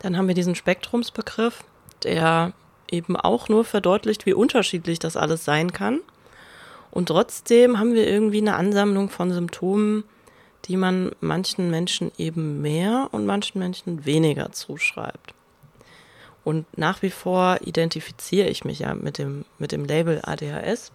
Dann 0.00 0.16
haben 0.16 0.28
wir 0.28 0.34
diesen 0.34 0.54
Spektrumsbegriff, 0.54 1.64
der 2.02 2.52
eben 2.90 3.16
auch 3.16 3.48
nur 3.48 3.64
verdeutlicht, 3.64 4.26
wie 4.26 4.34
unterschiedlich 4.34 4.98
das 4.98 5.16
alles 5.16 5.44
sein 5.44 5.72
kann. 5.72 6.00
Und 6.90 7.06
trotzdem 7.06 7.78
haben 7.78 7.94
wir 7.94 8.06
irgendwie 8.06 8.38
eine 8.38 8.56
Ansammlung 8.56 9.10
von 9.10 9.32
Symptomen, 9.32 10.04
die 10.66 10.76
man 10.76 11.12
manchen 11.20 11.70
Menschen 11.70 12.12
eben 12.18 12.62
mehr 12.62 13.08
und 13.12 13.26
manchen 13.26 13.58
Menschen 13.58 14.04
weniger 14.04 14.52
zuschreibt. 14.52 15.34
Und 16.44 16.66
nach 16.76 17.02
wie 17.02 17.10
vor 17.10 17.58
identifiziere 17.62 18.48
ich 18.48 18.64
mich 18.64 18.80
ja 18.80 18.94
mit 18.94 19.18
dem, 19.18 19.46
mit 19.58 19.72
dem 19.72 19.86
Label 19.86 20.20
ADHS. 20.22 20.92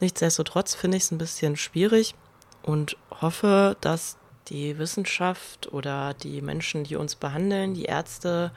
Nichtsdestotrotz 0.00 0.74
finde 0.74 0.96
ich 0.96 1.02
es 1.02 1.10
ein 1.10 1.18
bisschen 1.18 1.56
schwierig 1.56 2.14
und 2.62 2.96
hoffe, 3.20 3.76
dass 3.80 4.16
die 4.48 4.78
Wissenschaft 4.78 5.72
oder 5.72 6.14
die 6.14 6.42
Menschen, 6.42 6.84
die 6.84 6.96
uns 6.96 7.14
behandeln, 7.14 7.74
die 7.74 7.84
Ärzte, 7.84 8.52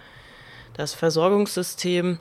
das 0.74 0.94
Versorgungssystem 0.94 2.20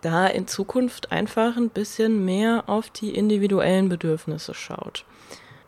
da 0.00 0.26
in 0.26 0.46
Zukunft 0.46 1.12
einfach 1.12 1.56
ein 1.56 1.68
bisschen 1.68 2.24
mehr 2.24 2.64
auf 2.68 2.90
die 2.90 3.14
individuellen 3.14 3.88
Bedürfnisse 3.88 4.54
schaut. 4.54 5.04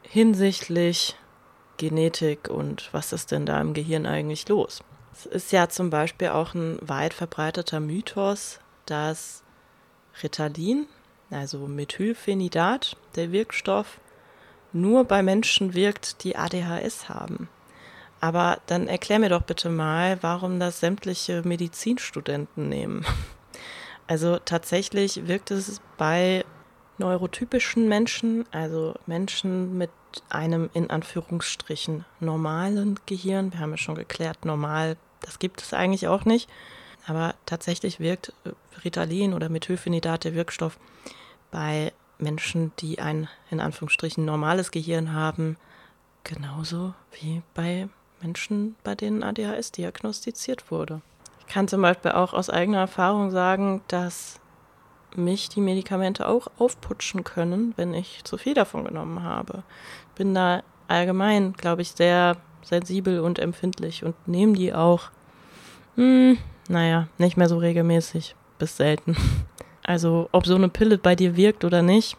Hinsichtlich 0.02 1.16
Genetik 1.76 2.48
und 2.48 2.88
was 2.92 3.12
ist 3.12 3.30
denn 3.30 3.44
da 3.46 3.60
im 3.60 3.74
Gehirn 3.74 4.06
eigentlich 4.06 4.48
los? 4.48 4.82
Es 5.12 5.26
ist 5.26 5.52
ja 5.52 5.68
zum 5.68 5.90
Beispiel 5.90 6.28
auch 6.28 6.54
ein 6.54 6.78
weit 6.80 7.12
verbreiteter 7.12 7.80
Mythos, 7.80 8.60
dass 8.86 9.42
Ritalin, 10.22 10.86
also 11.30 11.66
Methylphenidat, 11.66 12.96
der 13.16 13.32
Wirkstoff, 13.32 14.00
nur 14.72 15.04
bei 15.04 15.22
Menschen 15.22 15.74
wirkt, 15.74 16.24
die 16.24 16.36
ADHS 16.36 17.08
haben. 17.08 17.48
Aber 18.20 18.58
dann 18.66 18.86
erklär 18.86 19.18
mir 19.18 19.28
doch 19.28 19.42
bitte 19.42 19.68
mal, 19.68 20.18
warum 20.22 20.60
das 20.60 20.80
sämtliche 20.80 21.42
Medizinstudenten 21.44 22.68
nehmen. 22.68 23.04
Also 24.08 24.38
tatsächlich 24.38 25.28
wirkt 25.28 25.52
es 25.52 25.80
bei 25.96 26.44
neurotypischen 26.98 27.88
Menschen, 27.88 28.44
also 28.50 28.94
Menschen 29.06 29.78
mit 29.78 29.90
einem 30.28 30.68
in 30.74 30.90
Anführungsstrichen 30.90 32.04
normalen 32.20 32.98
Gehirn, 33.06 33.52
wir 33.52 33.60
haben 33.60 33.70
ja 33.70 33.78
schon 33.78 33.94
geklärt, 33.94 34.44
normal, 34.44 34.96
das 35.20 35.38
gibt 35.38 35.62
es 35.62 35.72
eigentlich 35.72 36.08
auch 36.08 36.24
nicht, 36.24 36.50
aber 37.06 37.34
tatsächlich 37.46 38.00
wirkt 38.00 38.32
Ritalin 38.84 39.34
oder 39.34 39.48
Methylphenidat, 39.48 40.24
der 40.24 40.34
Wirkstoff, 40.34 40.78
bei 41.50 41.92
Menschen, 42.22 42.72
die 42.78 43.00
ein 43.00 43.28
in 43.50 43.60
Anführungsstrichen 43.60 44.24
normales 44.24 44.70
Gehirn 44.70 45.12
haben, 45.12 45.56
genauso 46.24 46.94
wie 47.20 47.42
bei 47.54 47.88
Menschen, 48.22 48.76
bei 48.84 48.94
denen 48.94 49.22
ADHS 49.22 49.72
diagnostiziert 49.72 50.70
wurde. 50.70 51.02
Ich 51.40 51.52
kann 51.52 51.68
zum 51.68 51.82
Beispiel 51.82 52.12
auch 52.12 52.32
aus 52.32 52.48
eigener 52.48 52.78
Erfahrung 52.78 53.30
sagen, 53.30 53.82
dass 53.88 54.40
mich 55.16 55.48
die 55.48 55.60
Medikamente 55.60 56.26
auch 56.26 56.48
aufputschen 56.58 57.24
können, 57.24 57.74
wenn 57.76 57.92
ich 57.92 58.24
zu 58.24 58.38
viel 58.38 58.54
davon 58.54 58.84
genommen 58.84 59.22
habe. 59.22 59.62
Bin 60.14 60.34
da 60.34 60.62
allgemein, 60.88 61.52
glaube 61.52 61.82
ich, 61.82 61.92
sehr 61.92 62.36
sensibel 62.62 63.20
und 63.20 63.38
empfindlich 63.38 64.04
und 64.04 64.14
nehme 64.26 64.54
die 64.54 64.72
auch, 64.72 65.10
hm, 65.96 66.38
naja, 66.68 67.08
nicht 67.18 67.36
mehr 67.36 67.48
so 67.48 67.58
regelmäßig, 67.58 68.34
bis 68.58 68.76
selten. 68.76 69.16
Also, 69.84 70.28
ob 70.32 70.46
so 70.46 70.54
eine 70.54 70.68
Pille 70.68 70.98
bei 70.98 71.16
dir 71.16 71.36
wirkt 71.36 71.64
oder 71.64 71.82
nicht, 71.82 72.16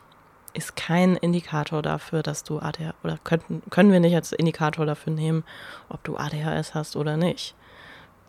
ist 0.54 0.76
kein 0.76 1.16
Indikator 1.16 1.82
dafür, 1.82 2.24
dass 2.24 2.44
du 2.44 2.60
ADHS, 2.60 2.94
oder 3.04 3.18
könnten, 3.24 3.64
können 3.70 3.92
wir 3.92 4.00
nicht 4.00 4.16
als 4.16 4.32
Indikator 4.32 4.86
dafür 4.86 5.14
nehmen, 5.14 5.44
ob 5.90 6.04
du 6.04 6.18
ADHS 6.18 6.76
hast 6.76 6.96
oder 6.96 7.18
nicht. 7.18 7.56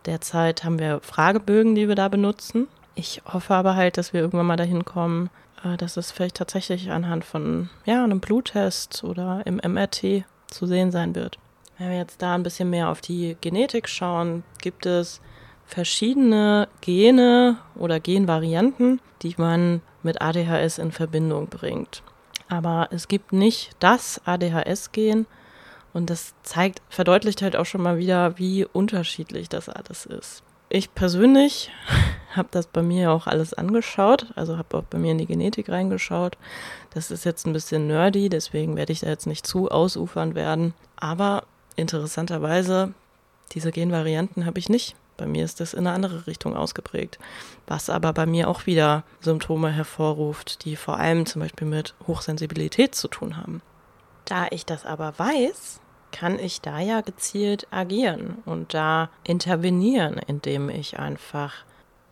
Derzeit 0.05 0.63
haben 0.63 0.79
wir 0.79 0.99
Fragebögen, 1.01 1.75
die 1.75 1.87
wir 1.87 1.95
da 1.95 2.07
benutzen. 2.07 2.67
Ich 2.95 3.21
hoffe 3.25 3.53
aber 3.53 3.75
halt, 3.75 3.97
dass 3.97 4.13
wir 4.13 4.21
irgendwann 4.21 4.45
mal 4.45 4.55
dahin 4.55 4.85
kommen, 4.85 5.29
äh, 5.63 5.77
dass 5.77 5.97
es 5.97 6.11
vielleicht 6.11 6.37
tatsächlich 6.37 6.91
anhand 6.91 7.25
von 7.25 7.69
ja, 7.85 8.03
einem 8.03 8.19
Bluttest 8.19 9.03
oder 9.03 9.41
im 9.45 9.57
MRT 9.57 10.23
zu 10.47 10.65
sehen 10.65 10.91
sein 10.91 11.15
wird. 11.15 11.37
Wenn 11.77 11.89
wir 11.89 11.97
jetzt 11.97 12.21
da 12.21 12.35
ein 12.35 12.43
bisschen 12.43 12.69
mehr 12.69 12.89
auf 12.89 13.01
die 13.01 13.35
Genetik 13.41 13.89
schauen, 13.89 14.43
gibt 14.61 14.85
es 14.85 15.19
verschiedene 15.65 16.67
Gene 16.81 17.57
oder 17.75 17.99
Genvarianten, 17.99 19.01
die 19.21 19.35
man 19.37 19.81
mit 20.03 20.21
ADHS 20.21 20.77
in 20.77 20.91
Verbindung 20.91 21.47
bringt. 21.47 22.03
Aber 22.47 22.89
es 22.91 23.07
gibt 23.07 23.33
nicht 23.33 23.71
das 23.79 24.21
ADHS-Gen 24.25 25.25
und 25.93 26.09
das 26.09 26.35
zeigt, 26.43 26.81
verdeutlicht 26.89 27.41
halt 27.41 27.55
auch 27.55 27.65
schon 27.65 27.81
mal 27.81 27.97
wieder, 27.97 28.37
wie 28.37 28.65
unterschiedlich 28.65 29.49
das 29.49 29.69
alles 29.69 30.05
ist. 30.05 30.43
Ich 30.69 30.93
persönlich 30.93 31.71
habe 32.35 32.49
das 32.51 32.67
bei 32.67 32.81
mir 32.81 33.11
auch 33.11 33.27
alles 33.27 33.53
angeschaut, 33.53 34.27
also 34.35 34.57
habe 34.57 34.77
auch 34.77 34.83
bei 34.83 34.97
mir 34.97 35.11
in 35.11 35.17
die 35.17 35.25
Genetik 35.25 35.69
reingeschaut. 35.69 36.37
Das 36.93 37.11
ist 37.11 37.23
jetzt 37.23 37.47
ein 37.47 37.53
bisschen 37.53 37.87
nerdy, 37.87 38.29
deswegen 38.29 38.75
werde 38.75 38.93
ich 38.93 38.99
da 38.99 39.07
jetzt 39.07 39.25
nicht 39.25 39.47
zu 39.47 39.69
ausufern 39.69 40.35
werden. 40.35 40.73
Aber 40.97 41.45
interessanterweise, 41.75 42.93
diese 43.53 43.71
Genvarianten 43.71 44.45
habe 44.45 44.59
ich 44.59 44.69
nicht. 44.69 44.95
Bei 45.17 45.25
mir 45.25 45.45
ist 45.45 45.59
das 45.59 45.73
in 45.73 45.87
eine 45.87 45.95
andere 45.95 46.27
Richtung 46.27 46.55
ausgeprägt, 46.55 47.19
was 47.67 47.89
aber 47.89 48.13
bei 48.13 48.25
mir 48.25 48.49
auch 48.49 48.65
wieder 48.65 49.03
Symptome 49.21 49.71
hervorruft, 49.71 50.65
die 50.65 50.75
vor 50.75 50.97
allem 50.97 51.25
zum 51.25 51.41
Beispiel 51.41 51.67
mit 51.67 51.95
Hochsensibilität 52.07 52.95
zu 52.95 53.07
tun 53.07 53.37
haben. 53.37 53.61
Da 54.25 54.47
ich 54.49 54.65
das 54.65 54.85
aber 54.85 55.17
weiß, 55.17 55.79
kann 56.11 56.39
ich 56.39 56.61
da 56.61 56.79
ja 56.79 57.01
gezielt 57.01 57.67
agieren 57.71 58.37
und 58.45 58.73
da 58.73 59.09
intervenieren, 59.23 60.19
indem 60.27 60.69
ich 60.69 60.99
einfach 60.99 61.53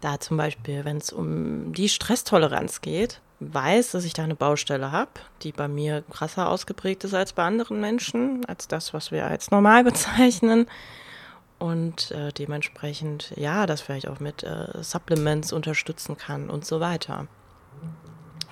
da 0.01 0.19
zum 0.19 0.37
Beispiel, 0.37 0.83
wenn 0.83 0.97
es 0.97 1.11
um 1.11 1.73
die 1.73 1.89
Stresstoleranz 1.89 2.81
geht, 2.81 3.21
weiß, 3.39 3.91
dass 3.91 4.05
ich 4.05 4.13
da 4.13 4.23
eine 4.23 4.35
Baustelle 4.35 4.91
habe, 4.91 5.11
die 5.41 5.51
bei 5.51 5.67
mir 5.67 6.03
krasser 6.11 6.49
ausgeprägt 6.49 7.03
ist 7.03 7.13
als 7.13 7.33
bei 7.33 7.43
anderen 7.43 7.79
Menschen, 7.79 8.45
als 8.45 8.67
das, 8.67 8.93
was 8.93 9.11
wir 9.11 9.25
als 9.25 9.51
normal 9.51 9.83
bezeichnen 9.83 10.67
und 11.63 12.11
äh, 12.11 12.33
dementsprechend 12.33 13.31
ja, 13.37 13.65
das 13.65 13.79
vielleicht 13.79 14.09
auch 14.09 14.19
mit 14.19 14.43
äh, 14.43 14.83
Supplements 14.83 15.53
unterstützen 15.53 16.17
kann 16.17 16.49
und 16.49 16.65
so 16.65 16.81
weiter. 16.81 17.27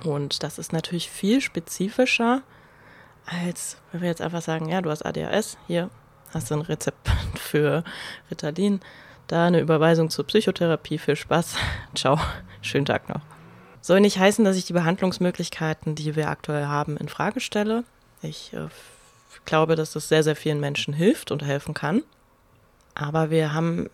Und 0.06 0.44
das 0.44 0.58
ist 0.58 0.72
natürlich 0.72 1.10
viel 1.10 1.42
spezifischer, 1.42 2.42
als 3.26 3.76
wenn 3.92 4.00
wir 4.00 4.08
jetzt 4.08 4.22
einfach 4.22 4.42
sagen, 4.42 4.70
ja, 4.70 4.82
du 4.82 4.90
hast 4.90 5.06
ADHS, 5.06 5.58
hier 5.68 5.90
hast 6.34 6.50
du 6.50 6.56
ein 6.56 6.62
Rezept 6.62 7.10
für 7.36 7.84
Ritalin, 8.30 8.80
da 9.28 9.46
eine 9.46 9.60
Überweisung 9.60 10.10
zur 10.10 10.26
Psychotherapie, 10.26 10.98
viel 10.98 11.18
Spaß, 11.18 11.56
ciao, 11.96 12.18
schönen 12.62 12.86
Tag 12.86 13.10
noch. 13.10 13.22
Soll 13.82 14.00
nicht 14.00 14.20
heißen, 14.20 14.46
dass 14.46 14.56
ich 14.56 14.64
die 14.64 14.74
Behandlungsmöglichkeiten, 14.74 15.96
die 15.96 16.16
wir 16.16 16.30
aktuell 16.30 16.68
haben, 16.68 16.96
in 16.96 17.10
Frage 17.10 17.42
stelle. 17.42 17.84
Ich 18.22 18.54
äh, 18.54 18.70
glaube, 19.44 19.76
dass 19.76 19.92
das 19.92 20.08
sehr, 20.08 20.24
sehr 20.24 20.38
vielen 20.38 20.62
Menschen 20.62 20.94
hilft 20.94 21.30
und 21.32 21.44
helfen 21.44 21.74
kann. 21.74 22.04
Aber 22.96 23.30
wir 23.30 23.54
haben 23.54 23.90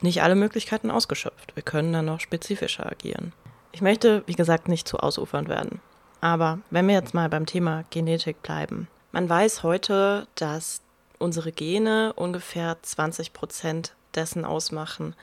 nicht 0.00 0.22
alle 0.22 0.34
Möglichkeiten 0.34 0.90
ausgeschöpft. 0.90 1.54
Wir 1.54 1.62
können 1.62 1.92
dann 1.92 2.04
noch 2.04 2.20
spezifischer 2.20 2.86
agieren. 2.90 3.32
Ich 3.72 3.82
möchte, 3.82 4.22
wie 4.26 4.34
gesagt, 4.34 4.68
nicht 4.68 4.88
zu 4.88 4.98
ausufernd 4.98 5.48
werden. 5.48 5.80
Aber 6.20 6.60
wenn 6.70 6.86
wir 6.88 6.94
jetzt 6.94 7.14
mal 7.14 7.28
beim 7.28 7.46
Thema 7.46 7.84
Genetik 7.90 8.42
bleiben. 8.42 8.88
Man 9.12 9.28
weiß 9.28 9.62
heute, 9.62 10.26
dass 10.34 10.80
unsere 11.18 11.52
Gene 11.52 12.12
ungefähr 12.14 12.76
20 12.82 13.32
Prozent 13.32 13.94
dessen 14.14 14.44
ausmachen, 14.44 15.14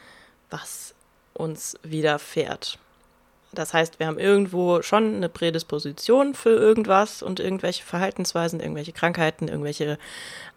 was 0.49 0.93
uns 1.33 1.77
widerfährt. 1.83 2.77
Das 3.51 3.73
heißt, 3.73 3.99
wir 3.99 4.07
haben 4.07 4.19
irgendwo 4.19 4.81
schon 4.81 5.15
eine 5.15 5.29
Prädisposition 5.29 6.33
für 6.33 6.49
irgendwas 6.49 7.21
und 7.21 7.39
irgendwelche 7.39 7.83
Verhaltensweisen, 7.83 8.59
irgendwelche 8.59 8.93
Krankheiten, 8.93 9.47
irgendwelche 9.47 9.99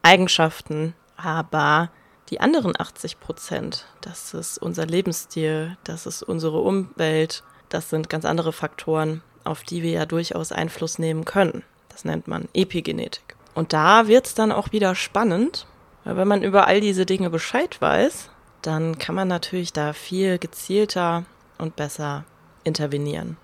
Eigenschaften. 0.03 0.95
Aber 1.17 1.91
die 2.31 2.41
anderen 2.41 2.79
80 2.79 3.21
Prozent, 3.21 3.87
das 4.01 4.35
ist 4.35 4.59
unser 4.59 4.87
Lebensstil, 4.87 5.77
das 5.85 6.07
ist 6.07 6.23
unsere 6.23 6.59
Umwelt, 6.59 7.43
das 7.69 7.91
sind 7.91 8.09
ganz 8.09 8.25
andere 8.25 8.53
Faktoren, 8.53 9.23
auf 9.45 9.63
die 9.63 9.83
wir 9.83 9.93
ja 9.93 10.07
durchaus 10.07 10.53
Einfluss 10.53 10.99
nehmen 10.99 11.25
können. 11.25 11.63
Das 11.89 12.05
nennt 12.05 12.29
man 12.29 12.49
Epigenetik. 12.53 13.37
Und 13.55 13.73
da 13.73 14.09
wird 14.09 14.27
es 14.27 14.35
dann 14.35 14.53
auch 14.53 14.73
wieder 14.73 14.95
spannend, 14.95 15.67
weil 16.05 16.17
wenn 16.17 16.29
man 16.29 16.43
über 16.43 16.67
all 16.67 16.81
diese 16.81 17.07
Dinge 17.07 17.31
Bescheid 17.31 17.81
weiß, 17.81 18.31
dann 18.63 18.99
kann 18.99 19.15
man 19.15 19.29
natürlich 19.29 19.73
da 19.73 19.93
viel 19.93 20.39
gezielter 20.39 21.25
und 21.59 21.77
besser 21.77 22.25
intervenieren. 22.65 23.37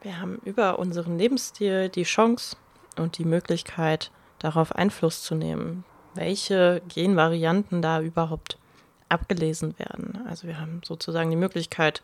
Wir 0.00 0.20
haben 0.20 0.40
über 0.44 0.78
unseren 0.78 1.18
Lebensstil 1.18 1.88
die 1.88 2.04
Chance 2.04 2.56
und 2.96 3.18
die 3.18 3.24
Möglichkeit, 3.24 4.10
darauf 4.38 4.74
Einfluss 4.74 5.22
zu 5.22 5.34
nehmen, 5.34 5.84
welche 6.16 6.82
Genvarianten 6.88 7.82
da 7.82 8.00
überhaupt 8.00 8.58
abgelesen 9.08 9.78
werden. 9.78 10.24
Also 10.28 10.46
wir 10.46 10.60
haben 10.60 10.80
sozusagen 10.84 11.30
die 11.30 11.36
Möglichkeit, 11.36 12.02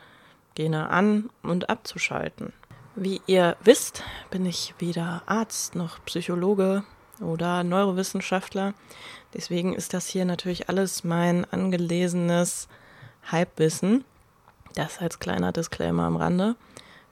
Gene 0.55 0.91
an 0.91 1.31
und 1.43 1.71
abzuschalten. 1.71 2.53
Wie 2.95 3.23
ihr 3.27 3.57
wisst, 3.65 4.03
bin 4.31 4.45
ich 4.45 4.75
weder 4.79 5.23
Arzt 5.25 5.75
noch 5.75 6.05
Psychologe 6.05 6.85
oder 7.21 7.65
Neurowissenschaftler. 7.65 8.75
Deswegen 9.33 9.75
ist 9.75 9.95
das 9.95 10.07
hier 10.07 10.27
natürlich 10.27 10.69
alles 10.69 11.05
mein 11.05 11.47
angelesenes 11.51 12.69
Halbwissen. 13.31 14.05
Das 14.75 14.99
als 14.99 15.19
kleiner 15.19 15.53
Disclaimer 15.53 16.05
am 16.05 16.17
Rande. 16.17 16.55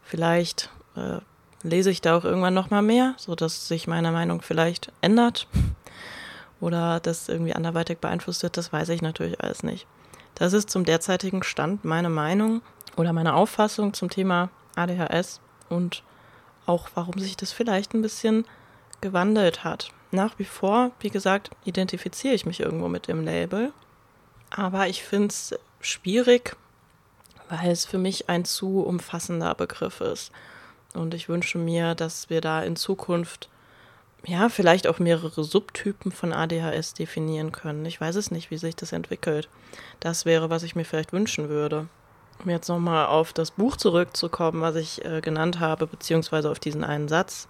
Vielleicht 0.03 0.71
äh, 0.97 1.19
lese 1.63 1.91
ich 1.91 2.03
da 2.03 2.17
auch 2.17 2.25
irgendwann 2.25 2.55
noch 2.55 2.71
mal 2.71 2.83
mehr, 2.83 3.15
sodass 3.17 3.69
sich 3.69 3.87
meine 3.87 4.13
Meinung 4.13 4.43
vielleicht 4.43 4.93
ändert 5.01 5.47
oder 6.61 7.01
das 7.01 7.29
irgendwie 7.29 7.55
anderweitig 7.55 7.99
beeinflusst 7.99 8.43
wird, 8.43 8.57
das 8.57 8.73
weiß 8.73 8.89
ich 8.91 9.03
natürlich 9.03 9.41
alles 9.41 9.63
nicht. 9.63 9.87
Das 10.35 10.53
ist 10.53 10.71
zum 10.71 10.85
derzeitigen 10.85 11.43
Stand 11.43 11.85
meine 11.85 12.09
Meinung 12.09 12.63
oder 12.97 13.13
meine 13.13 13.35
Auffassung 13.35 13.95
zum 13.95 14.11
Thema 14.11 14.51
ADHS 14.77 15.41
und 15.69 16.03
auch 16.67 16.89
warum 16.95 17.19
sich 17.19 17.37
das 17.37 17.53
vielleicht 17.53 17.95
ein 17.95 18.03
bisschen 18.03 18.47
gewandelt 19.01 19.65
hat. 19.65 19.91
Nach 20.13 20.39
wie 20.39 20.45
vor, 20.45 20.91
wie 21.01 21.11
gesagt, 21.11 21.51
identifiziere 21.65 22.35
ich 22.35 22.47
mich 22.47 22.61
irgendwo 22.61 22.89
mit 22.89 23.09
dem 23.09 23.25
Label, 23.25 23.73
aber 24.51 24.89
ich 24.89 25.03
finde 25.03 25.29
es 25.29 25.55
schwierig, 25.81 26.57
weil 27.49 27.71
es 27.71 27.85
für 27.85 27.99
mich 27.99 28.29
ein 28.29 28.45
zu 28.45 28.81
umfassender 28.81 29.55
Begriff 29.55 30.01
ist. 30.01 30.33
Und 30.95 31.15
ich 31.15 31.29
wünsche 31.29 31.59
mir, 31.59 31.95
dass 31.95 32.31
wir 32.31 32.41
da 32.41 32.63
in 32.63 32.77
Zukunft 32.77 33.49
ja, 34.27 34.49
vielleicht 34.49 34.87
auch 34.87 34.99
mehrere 34.99 35.45
Subtypen 35.45 36.13
von 36.13 36.33
ADHS 36.33 36.95
definieren 36.95 37.53
können. 37.53 37.85
Ich 37.87 38.01
weiß 38.01 38.17
es 38.17 38.31
nicht, 38.31 38.51
wie 38.51 38.59
sich 38.59 38.77
das 38.77 38.93
entwickelt. 38.93 39.49
Das 39.99 40.25
wäre, 40.25 40.51
was 40.51 40.63
ich 40.63 40.77
mir 40.77 40.85
vielleicht 40.85 41.13
wünschen 41.13 41.49
würde. 41.49 41.89
Um 42.43 42.51
jetzt 42.51 42.69
nochmal 42.69 43.07
auf 43.07 43.33
das 43.33 43.51
Buch 43.51 43.77
zurückzukommen, 43.77 44.61
was 44.63 44.77
ich 44.77 45.05
äh, 45.05 45.21
genannt 45.21 45.61
habe, 45.61 45.87
beziehungsweise 45.87 46.51
auf 46.51 46.59
diesen 46.59 46.85
einen 46.85 47.09
Satz. 47.09 47.49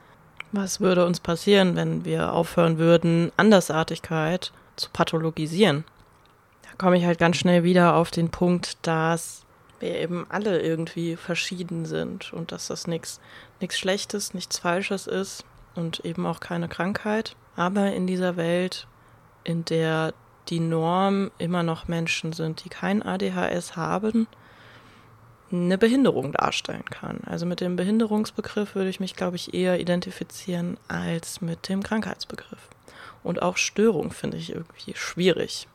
Was 0.52 0.80
würde 0.80 1.06
uns 1.06 1.20
passieren, 1.20 1.76
wenn 1.76 2.04
wir 2.04 2.32
aufhören 2.32 2.78
würden, 2.78 3.30
Andersartigkeit 3.36 4.52
zu 4.74 4.90
pathologisieren? 4.90 5.84
Da 6.62 6.70
komme 6.76 6.96
ich 6.96 7.04
halt 7.04 7.18
ganz 7.18 7.36
schnell 7.36 7.62
wieder 7.62 7.94
auf 7.94 8.10
den 8.10 8.30
Punkt, 8.30 8.78
dass 8.82 9.44
wir 9.78 9.96
eben 9.96 10.26
alle 10.28 10.60
irgendwie 10.60 11.16
verschieden 11.16 11.86
sind 11.86 12.32
und 12.32 12.52
dass 12.52 12.66
das 12.66 12.86
nichts 12.86 13.20
Schlechtes, 13.70 14.34
nichts 14.34 14.58
Falsches 14.58 15.06
ist 15.06 15.44
und 15.74 16.04
eben 16.04 16.26
auch 16.26 16.40
keine 16.40 16.68
Krankheit. 16.68 17.36
Aber 17.56 17.92
in 17.92 18.06
dieser 18.06 18.36
Welt, 18.36 18.86
in 19.44 19.64
der 19.64 20.14
die 20.48 20.60
Norm 20.60 21.30
immer 21.38 21.62
noch 21.62 21.88
Menschen 21.88 22.32
sind, 22.32 22.64
die 22.64 22.68
kein 22.68 23.02
ADHS 23.02 23.76
haben, 23.76 24.26
eine 25.52 25.78
Behinderung 25.78 26.32
darstellen 26.32 26.84
kann. 26.90 27.20
Also 27.26 27.46
mit 27.46 27.60
dem 27.60 27.76
Behinderungsbegriff 27.76 28.74
würde 28.74 28.90
ich 28.90 29.00
mich, 29.00 29.16
glaube 29.16 29.36
ich, 29.36 29.52
eher 29.52 29.80
identifizieren 29.80 30.76
als 30.88 31.40
mit 31.40 31.68
dem 31.68 31.82
Krankheitsbegriff. 31.82 32.68
Und 33.22 33.42
auch 33.42 33.56
Störung 33.56 34.12
finde 34.12 34.36
ich 34.36 34.52
irgendwie 34.52 34.94
schwierig. 34.94 35.68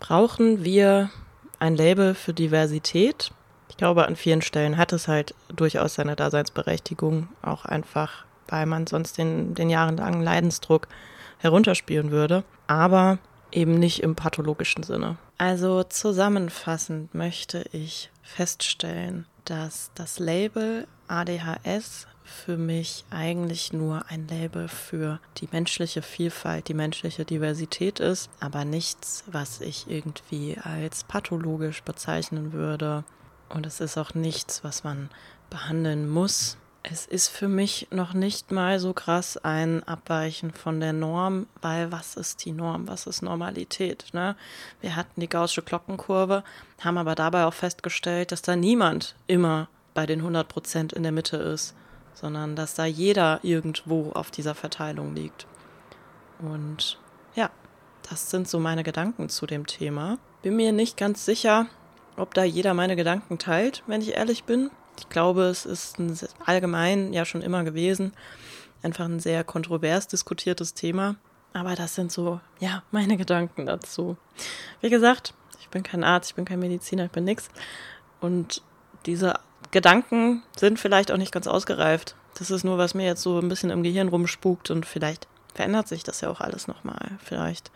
Brauchen 0.00 0.64
wir 0.64 1.10
ein 1.58 1.76
Label 1.76 2.14
für 2.14 2.34
Diversität? 2.34 3.32
Ich 3.68 3.76
glaube, 3.76 4.06
an 4.06 4.16
vielen 4.16 4.42
Stellen 4.42 4.76
hat 4.76 4.92
es 4.92 5.08
halt 5.08 5.34
durchaus 5.54 5.94
seine 5.94 6.16
Daseinsberechtigung, 6.16 7.28
auch 7.42 7.64
einfach 7.64 8.24
weil 8.48 8.66
man 8.66 8.86
sonst 8.86 9.18
den, 9.18 9.54
den 9.54 9.70
jahrelangen 9.70 10.22
Leidensdruck 10.22 10.88
herunterspielen 11.38 12.10
würde, 12.10 12.44
aber 12.66 13.18
eben 13.50 13.74
nicht 13.78 14.02
im 14.02 14.14
pathologischen 14.14 14.82
Sinne. 14.82 15.16
Also 15.38 15.82
zusammenfassend 15.82 17.14
möchte 17.14 17.64
ich 17.72 18.10
feststellen, 18.22 19.26
dass 19.44 19.90
das 19.94 20.18
Label 20.18 20.86
ADHS 21.08 22.06
für 22.24 22.56
mich 22.56 23.04
eigentlich 23.10 23.72
nur 23.72 24.04
ein 24.08 24.28
Label 24.28 24.68
für 24.68 25.20
die 25.38 25.48
menschliche 25.50 26.02
Vielfalt, 26.02 26.68
die 26.68 26.74
menschliche 26.74 27.24
Diversität 27.24 28.00
ist, 28.00 28.30
aber 28.40 28.64
nichts, 28.64 29.24
was 29.26 29.60
ich 29.60 29.90
irgendwie 29.90 30.56
als 30.62 31.04
pathologisch 31.04 31.82
bezeichnen 31.82 32.52
würde. 32.52 33.04
Und 33.48 33.66
es 33.66 33.80
ist 33.80 33.98
auch 33.98 34.14
nichts, 34.14 34.64
was 34.64 34.84
man 34.84 35.10
behandeln 35.50 36.08
muss, 36.08 36.56
Es 36.84 37.06
ist 37.06 37.28
für 37.28 37.46
mich 37.46 37.86
noch 37.90 38.12
nicht 38.12 38.50
mal 38.50 38.80
so 38.80 38.92
krass 38.92 39.36
ein 39.36 39.84
Abweichen 39.84 40.52
von 40.52 40.80
der 40.80 40.92
Norm, 40.92 41.46
weil 41.60 41.92
was 41.92 42.16
ist 42.16 42.44
die 42.44 42.50
Norm? 42.50 42.88
Was 42.88 43.06
ist 43.06 43.22
Normalität? 43.22 44.06
Ne? 44.12 44.34
Wir 44.80 44.96
hatten 44.96 45.20
die 45.20 45.28
gaußsche 45.28 45.62
Glockenkurve, 45.62 46.42
haben 46.80 46.98
aber 46.98 47.14
dabei 47.14 47.44
auch 47.44 47.54
festgestellt, 47.54 48.32
dass 48.32 48.42
da 48.42 48.56
niemand 48.56 49.14
immer 49.28 49.68
bei 49.94 50.06
den 50.06 50.20
100 50.20 50.48
Prozent 50.48 50.92
in 50.92 51.04
der 51.04 51.12
Mitte 51.12 51.36
ist, 51.36 51.74
sondern 52.14 52.56
dass 52.56 52.74
da 52.74 52.84
jeder 52.84 53.38
irgendwo 53.42 54.10
auf 54.12 54.32
dieser 54.32 54.56
Verteilung 54.56 55.14
liegt. 55.14 55.46
Und 56.40 56.98
ja, 57.36 57.50
das 58.10 58.30
sind 58.30 58.48
so 58.48 58.58
meine 58.58 58.82
Gedanken 58.82 59.28
zu 59.28 59.46
dem 59.46 59.68
Thema. 59.68 60.18
Bin 60.42 60.56
mir 60.56 60.72
nicht 60.72 60.96
ganz 60.96 61.24
sicher, 61.24 61.66
ob 62.16 62.34
da 62.34 62.42
jeder 62.42 62.74
meine 62.74 62.96
Gedanken 62.96 63.38
teilt, 63.38 63.84
wenn 63.86 64.00
ich 64.00 64.14
ehrlich 64.14 64.42
bin. 64.44 64.70
Ich 65.02 65.08
glaube, 65.08 65.42
es 65.42 65.66
ist 65.66 65.98
ein, 65.98 66.16
allgemein 66.46 67.12
ja 67.12 67.24
schon 67.24 67.42
immer 67.42 67.64
gewesen, 67.64 68.12
einfach 68.84 69.04
ein 69.04 69.18
sehr 69.18 69.42
kontrovers 69.42 70.06
diskutiertes 70.06 70.74
Thema. 70.74 71.16
Aber 71.52 71.74
das 71.74 71.96
sind 71.96 72.12
so, 72.12 72.40
ja, 72.60 72.84
meine 72.92 73.16
Gedanken 73.16 73.66
dazu. 73.66 74.16
Wie 74.80 74.90
gesagt, 74.90 75.34
ich 75.60 75.68
bin 75.70 75.82
kein 75.82 76.04
Arzt, 76.04 76.30
ich 76.30 76.36
bin 76.36 76.44
kein 76.44 76.60
Mediziner, 76.60 77.06
ich 77.06 77.10
bin 77.10 77.24
nix. 77.24 77.48
Und 78.20 78.62
diese 79.04 79.40
Gedanken 79.72 80.44
sind 80.56 80.78
vielleicht 80.78 81.10
auch 81.10 81.16
nicht 81.16 81.32
ganz 81.32 81.48
ausgereift. 81.48 82.14
Das 82.38 82.52
ist 82.52 82.62
nur, 82.62 82.78
was 82.78 82.94
mir 82.94 83.04
jetzt 83.04 83.22
so 83.22 83.40
ein 83.40 83.48
bisschen 83.48 83.70
im 83.70 83.82
Gehirn 83.82 84.08
rumspukt 84.08 84.70
und 84.70 84.86
vielleicht 84.86 85.26
verändert 85.52 85.88
sich 85.88 86.04
das 86.04 86.20
ja 86.20 86.30
auch 86.30 86.40
alles 86.40 86.68
nochmal. 86.68 87.10
Vielleicht 87.18 87.72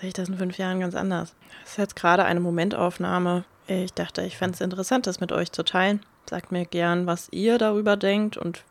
sehe 0.00 0.08
ich 0.08 0.14
das 0.14 0.28
in 0.28 0.36
fünf 0.36 0.58
Jahren 0.58 0.80
ganz 0.80 0.96
anders. 0.96 1.36
Das 1.62 1.70
ist 1.70 1.78
jetzt 1.78 1.96
gerade 1.96 2.24
eine 2.24 2.40
Momentaufnahme. 2.40 3.44
Ich 3.66 3.92
dachte, 3.92 4.22
ich 4.22 4.36
fände 4.36 4.54
es 4.54 4.60
interessant, 4.60 5.06
das 5.06 5.20
mit 5.20 5.32
euch 5.32 5.52
zu 5.52 5.64
teilen. 5.64 6.00
Sagt 6.28 6.52
mir 6.52 6.64
gern, 6.64 7.06
was 7.06 7.28
ihr 7.30 7.58
darüber 7.58 7.96
denkt. 7.96 8.36
Und 8.36 8.64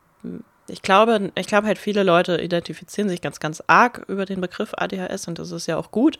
ich 0.67 0.81
glaube, 0.81 1.31
ich 1.35 1.47
glaube 1.47 1.67
halt, 1.67 1.77
viele 1.77 2.03
Leute 2.03 2.41
identifizieren 2.41 3.09
sich 3.09 3.21
ganz, 3.21 3.39
ganz 3.39 3.63
arg 3.67 4.05
über 4.07 4.25
den 4.25 4.41
Begriff 4.41 4.73
ADHS 4.75 5.27
und 5.27 5.39
das 5.39 5.51
ist 5.51 5.67
ja 5.67 5.77
auch 5.77 5.91
gut, 5.91 6.19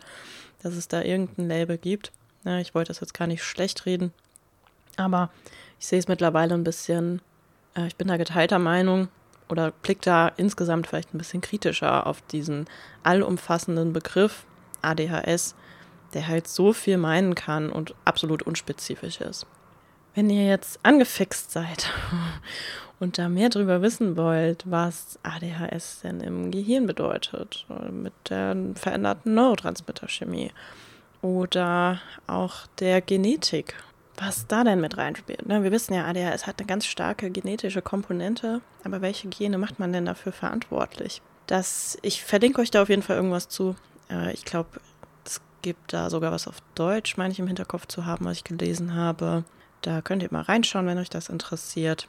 dass 0.62 0.76
es 0.76 0.88
da 0.88 1.02
irgendein 1.02 1.48
Label 1.48 1.78
gibt. 1.78 2.12
Ja, 2.44 2.60
ich 2.60 2.76
wollte 2.76 2.90
das 2.90 3.00
jetzt 3.00 3.14
gar 3.14 3.28
nicht 3.28 3.44
schlecht 3.44 3.86
reden, 3.86 4.12
aber 4.98 5.30
ich 5.80 5.88
sehe 5.88 6.00
es 6.00 6.08
mittlerweile 6.08 6.54
ein 6.54 6.64
bisschen, 6.64 7.22
äh, 7.76 7.88
ich 7.88 7.96
bin 7.96 8.08
da 8.08 8.18
geteilter 8.18 8.60
Meinung 8.60 9.10
oder 9.48 9.72
blicke 9.72 10.02
da 10.04 10.32
insgesamt 10.38 10.88
vielleicht 10.88 11.14
ein 11.14 11.18
bisschen 11.18 11.42
kritischer 11.42 12.08
auf 12.08 12.22
diesen 12.24 12.66
allumfassenden 13.04 13.94
Begriff 13.94 14.46
ADHS, 14.82 15.56
der 16.14 16.28
halt 16.28 16.48
so 16.48 16.74
viel 16.74 16.98
meinen 16.98 17.36
kann 17.36 17.72
und 17.72 17.96
absolut 18.06 18.44
unspezifisch 18.44 19.22
ist. 19.22 19.46
Wenn 20.14 20.30
ihr 20.30 20.46
jetzt 20.46 20.80
angefixt 20.84 21.52
seid 21.52 21.90
und 23.00 23.18
da 23.18 23.30
mehr 23.30 23.50
drüber 23.50 23.82
wissen 23.82 24.18
wollt, 24.18 24.64
was 24.70 25.20
ADHS 25.24 26.02
denn 26.02 26.20
im 26.22 26.52
Gehirn 26.52 26.86
bedeutet, 26.86 27.66
mit 27.92 28.14
der 28.30 28.56
veränderten 28.76 29.34
Neurotransmitterchemie 29.34 30.52
oder 31.22 32.02
auch 32.28 32.68
der 32.80 33.02
Genetik 33.02 33.76
was 34.22 34.46
da 34.48 34.64
denn 34.64 34.82
mit 34.82 34.98
reinspielt. 34.98 35.48
Ne? 35.48 35.64
Wir 35.64 35.72
wissen 35.72 35.94
ja, 35.94 36.06
ADHS 36.06 36.46
hat 36.46 36.60
eine 36.60 36.68
ganz 36.68 36.86
starke 36.86 37.32
genetische 37.32 37.82
Komponente, 37.82 38.62
aber 38.84 39.02
welche 39.02 39.28
Gene 39.30 39.58
macht 39.58 39.80
man 39.80 39.92
denn 39.92 40.06
dafür 40.06 40.32
verantwortlich? 40.32 41.22
Das, 41.48 41.98
ich 42.02 42.24
verlinke 42.24 42.62
euch 42.62 42.72
da 42.72 42.84
auf 42.84 42.90
jeden 42.90 43.02
Fall 43.02 43.16
irgendwas 43.16 43.50
zu. 43.50 43.76
Äh, 44.10 44.32
ich 44.34 44.46
glaube, 44.46 44.80
gibt 45.62 45.94
da 45.94 46.10
sogar 46.10 46.32
was 46.32 46.48
auf 46.48 46.58
Deutsch, 46.76 47.18
meine 47.18 47.32
ich 47.32 47.40
im 47.40 47.48
Hinterkopf 47.48 47.88
zu 47.88 48.06
haben, 48.06 48.26
was 48.26 48.38
ich 48.38 48.44
gelesen 48.44 48.96
habe. 48.96 49.44
Da 49.82 50.02
könnt 50.02 50.24
ihr 50.24 50.30
mal 50.32 50.44
reinschauen, 50.44 50.86
wenn 50.86 50.98
euch 50.98 51.10
das 51.10 51.30
interessiert. 51.30 52.08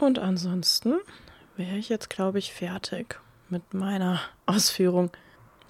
Und 0.00 0.18
ansonsten 0.18 0.94
wäre 1.56 1.76
ich 1.76 1.88
jetzt, 1.88 2.08
glaube 2.08 2.38
ich, 2.38 2.52
fertig 2.52 3.20
mit 3.48 3.74
meiner 3.74 4.20
Ausführung. 4.46 5.10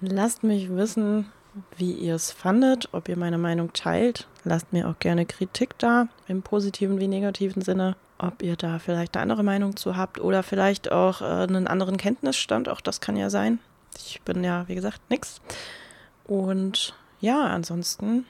Lasst 0.01 0.43
mich 0.43 0.69
wissen, 0.69 1.29
wie 1.77 1.93
ihr 1.93 2.15
es 2.15 2.31
fandet, 2.31 2.89
ob 2.93 3.09
ihr 3.09 3.17
meine 3.17 3.37
Meinung 3.37 3.73
teilt. 3.73 4.27
Lasst 4.43 4.71
mir 4.71 4.87
auch 4.87 4.99
gerne 4.99 5.25
Kritik 5.25 5.77
da, 5.77 6.07
im 6.27 6.41
positiven 6.41 6.99
wie 6.99 7.07
negativen 7.07 7.61
Sinne. 7.61 7.95
Ob 8.17 8.43
ihr 8.43 8.55
da 8.55 8.79
vielleicht 8.79 9.15
eine 9.15 9.23
andere 9.23 9.43
Meinung 9.43 9.77
zu 9.77 9.95
habt 9.95 10.19
oder 10.19 10.43
vielleicht 10.43 10.91
auch 10.91 11.21
äh, 11.21 11.25
einen 11.25 11.67
anderen 11.67 11.97
Kenntnisstand, 11.97 12.67
auch 12.67 12.81
das 12.81 12.99
kann 12.99 13.15
ja 13.15 13.29
sein. 13.29 13.59
Ich 13.97 14.21
bin 14.21 14.43
ja, 14.43 14.67
wie 14.67 14.75
gesagt, 14.75 15.01
nix. 15.09 15.41
Und 16.29 16.93
ja, 17.21 17.47
ansonsten 17.47 18.27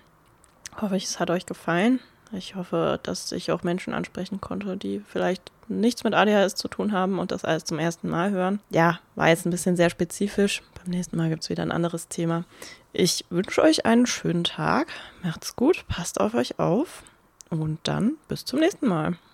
hoffe 0.80 0.96
ich, 0.96 1.04
es 1.04 1.20
hat 1.20 1.30
euch 1.30 1.46
gefallen. 1.46 2.00
Ich 2.32 2.56
hoffe, 2.56 2.98
dass 3.04 3.30
ich 3.34 3.52
auch 3.52 3.64
Menschen 3.64 3.94
ansprechen 3.94 4.40
konnte, 4.40 4.78
die 4.78 5.02
vielleicht 5.06 5.52
nichts 5.68 6.06
mit 6.06 6.14
ADHS 6.14 6.56
zu 6.56 6.70
tun 6.70 6.94
haben 6.94 7.20
und 7.20 7.32
das 7.32 7.44
alles 7.44 7.66
zum 7.66 7.78
ersten 7.78 8.08
Mal 8.08 8.32
hören. 8.32 8.62
Ja, 8.70 9.00
war 9.16 9.28
jetzt 9.28 9.46
ein 9.46 9.50
bisschen 9.50 9.76
sehr 9.76 9.90
spezifisch. 9.90 10.64
Beim 10.76 10.92
nächsten 10.92 11.18
Mal 11.18 11.30
gibt 11.30 11.44
es 11.44 11.50
wieder 11.50 11.64
ein 11.64 11.74
anderes 11.74 12.08
Thema. 12.08 12.46
Ich 12.94 13.26
wünsche 13.30 13.62
euch 13.62 13.86
einen 13.86 14.06
schönen 14.06 14.46
Tag. 14.46 14.88
Macht's 15.22 15.58
gut, 15.58 15.86
passt 15.90 16.22
auf 16.22 16.36
euch 16.36 16.58
auf 16.58 17.04
und 17.50 17.80
dann 17.84 18.14
bis 18.30 18.46
zum 18.46 18.62
nächsten 18.62 18.88
Mal. 18.88 19.18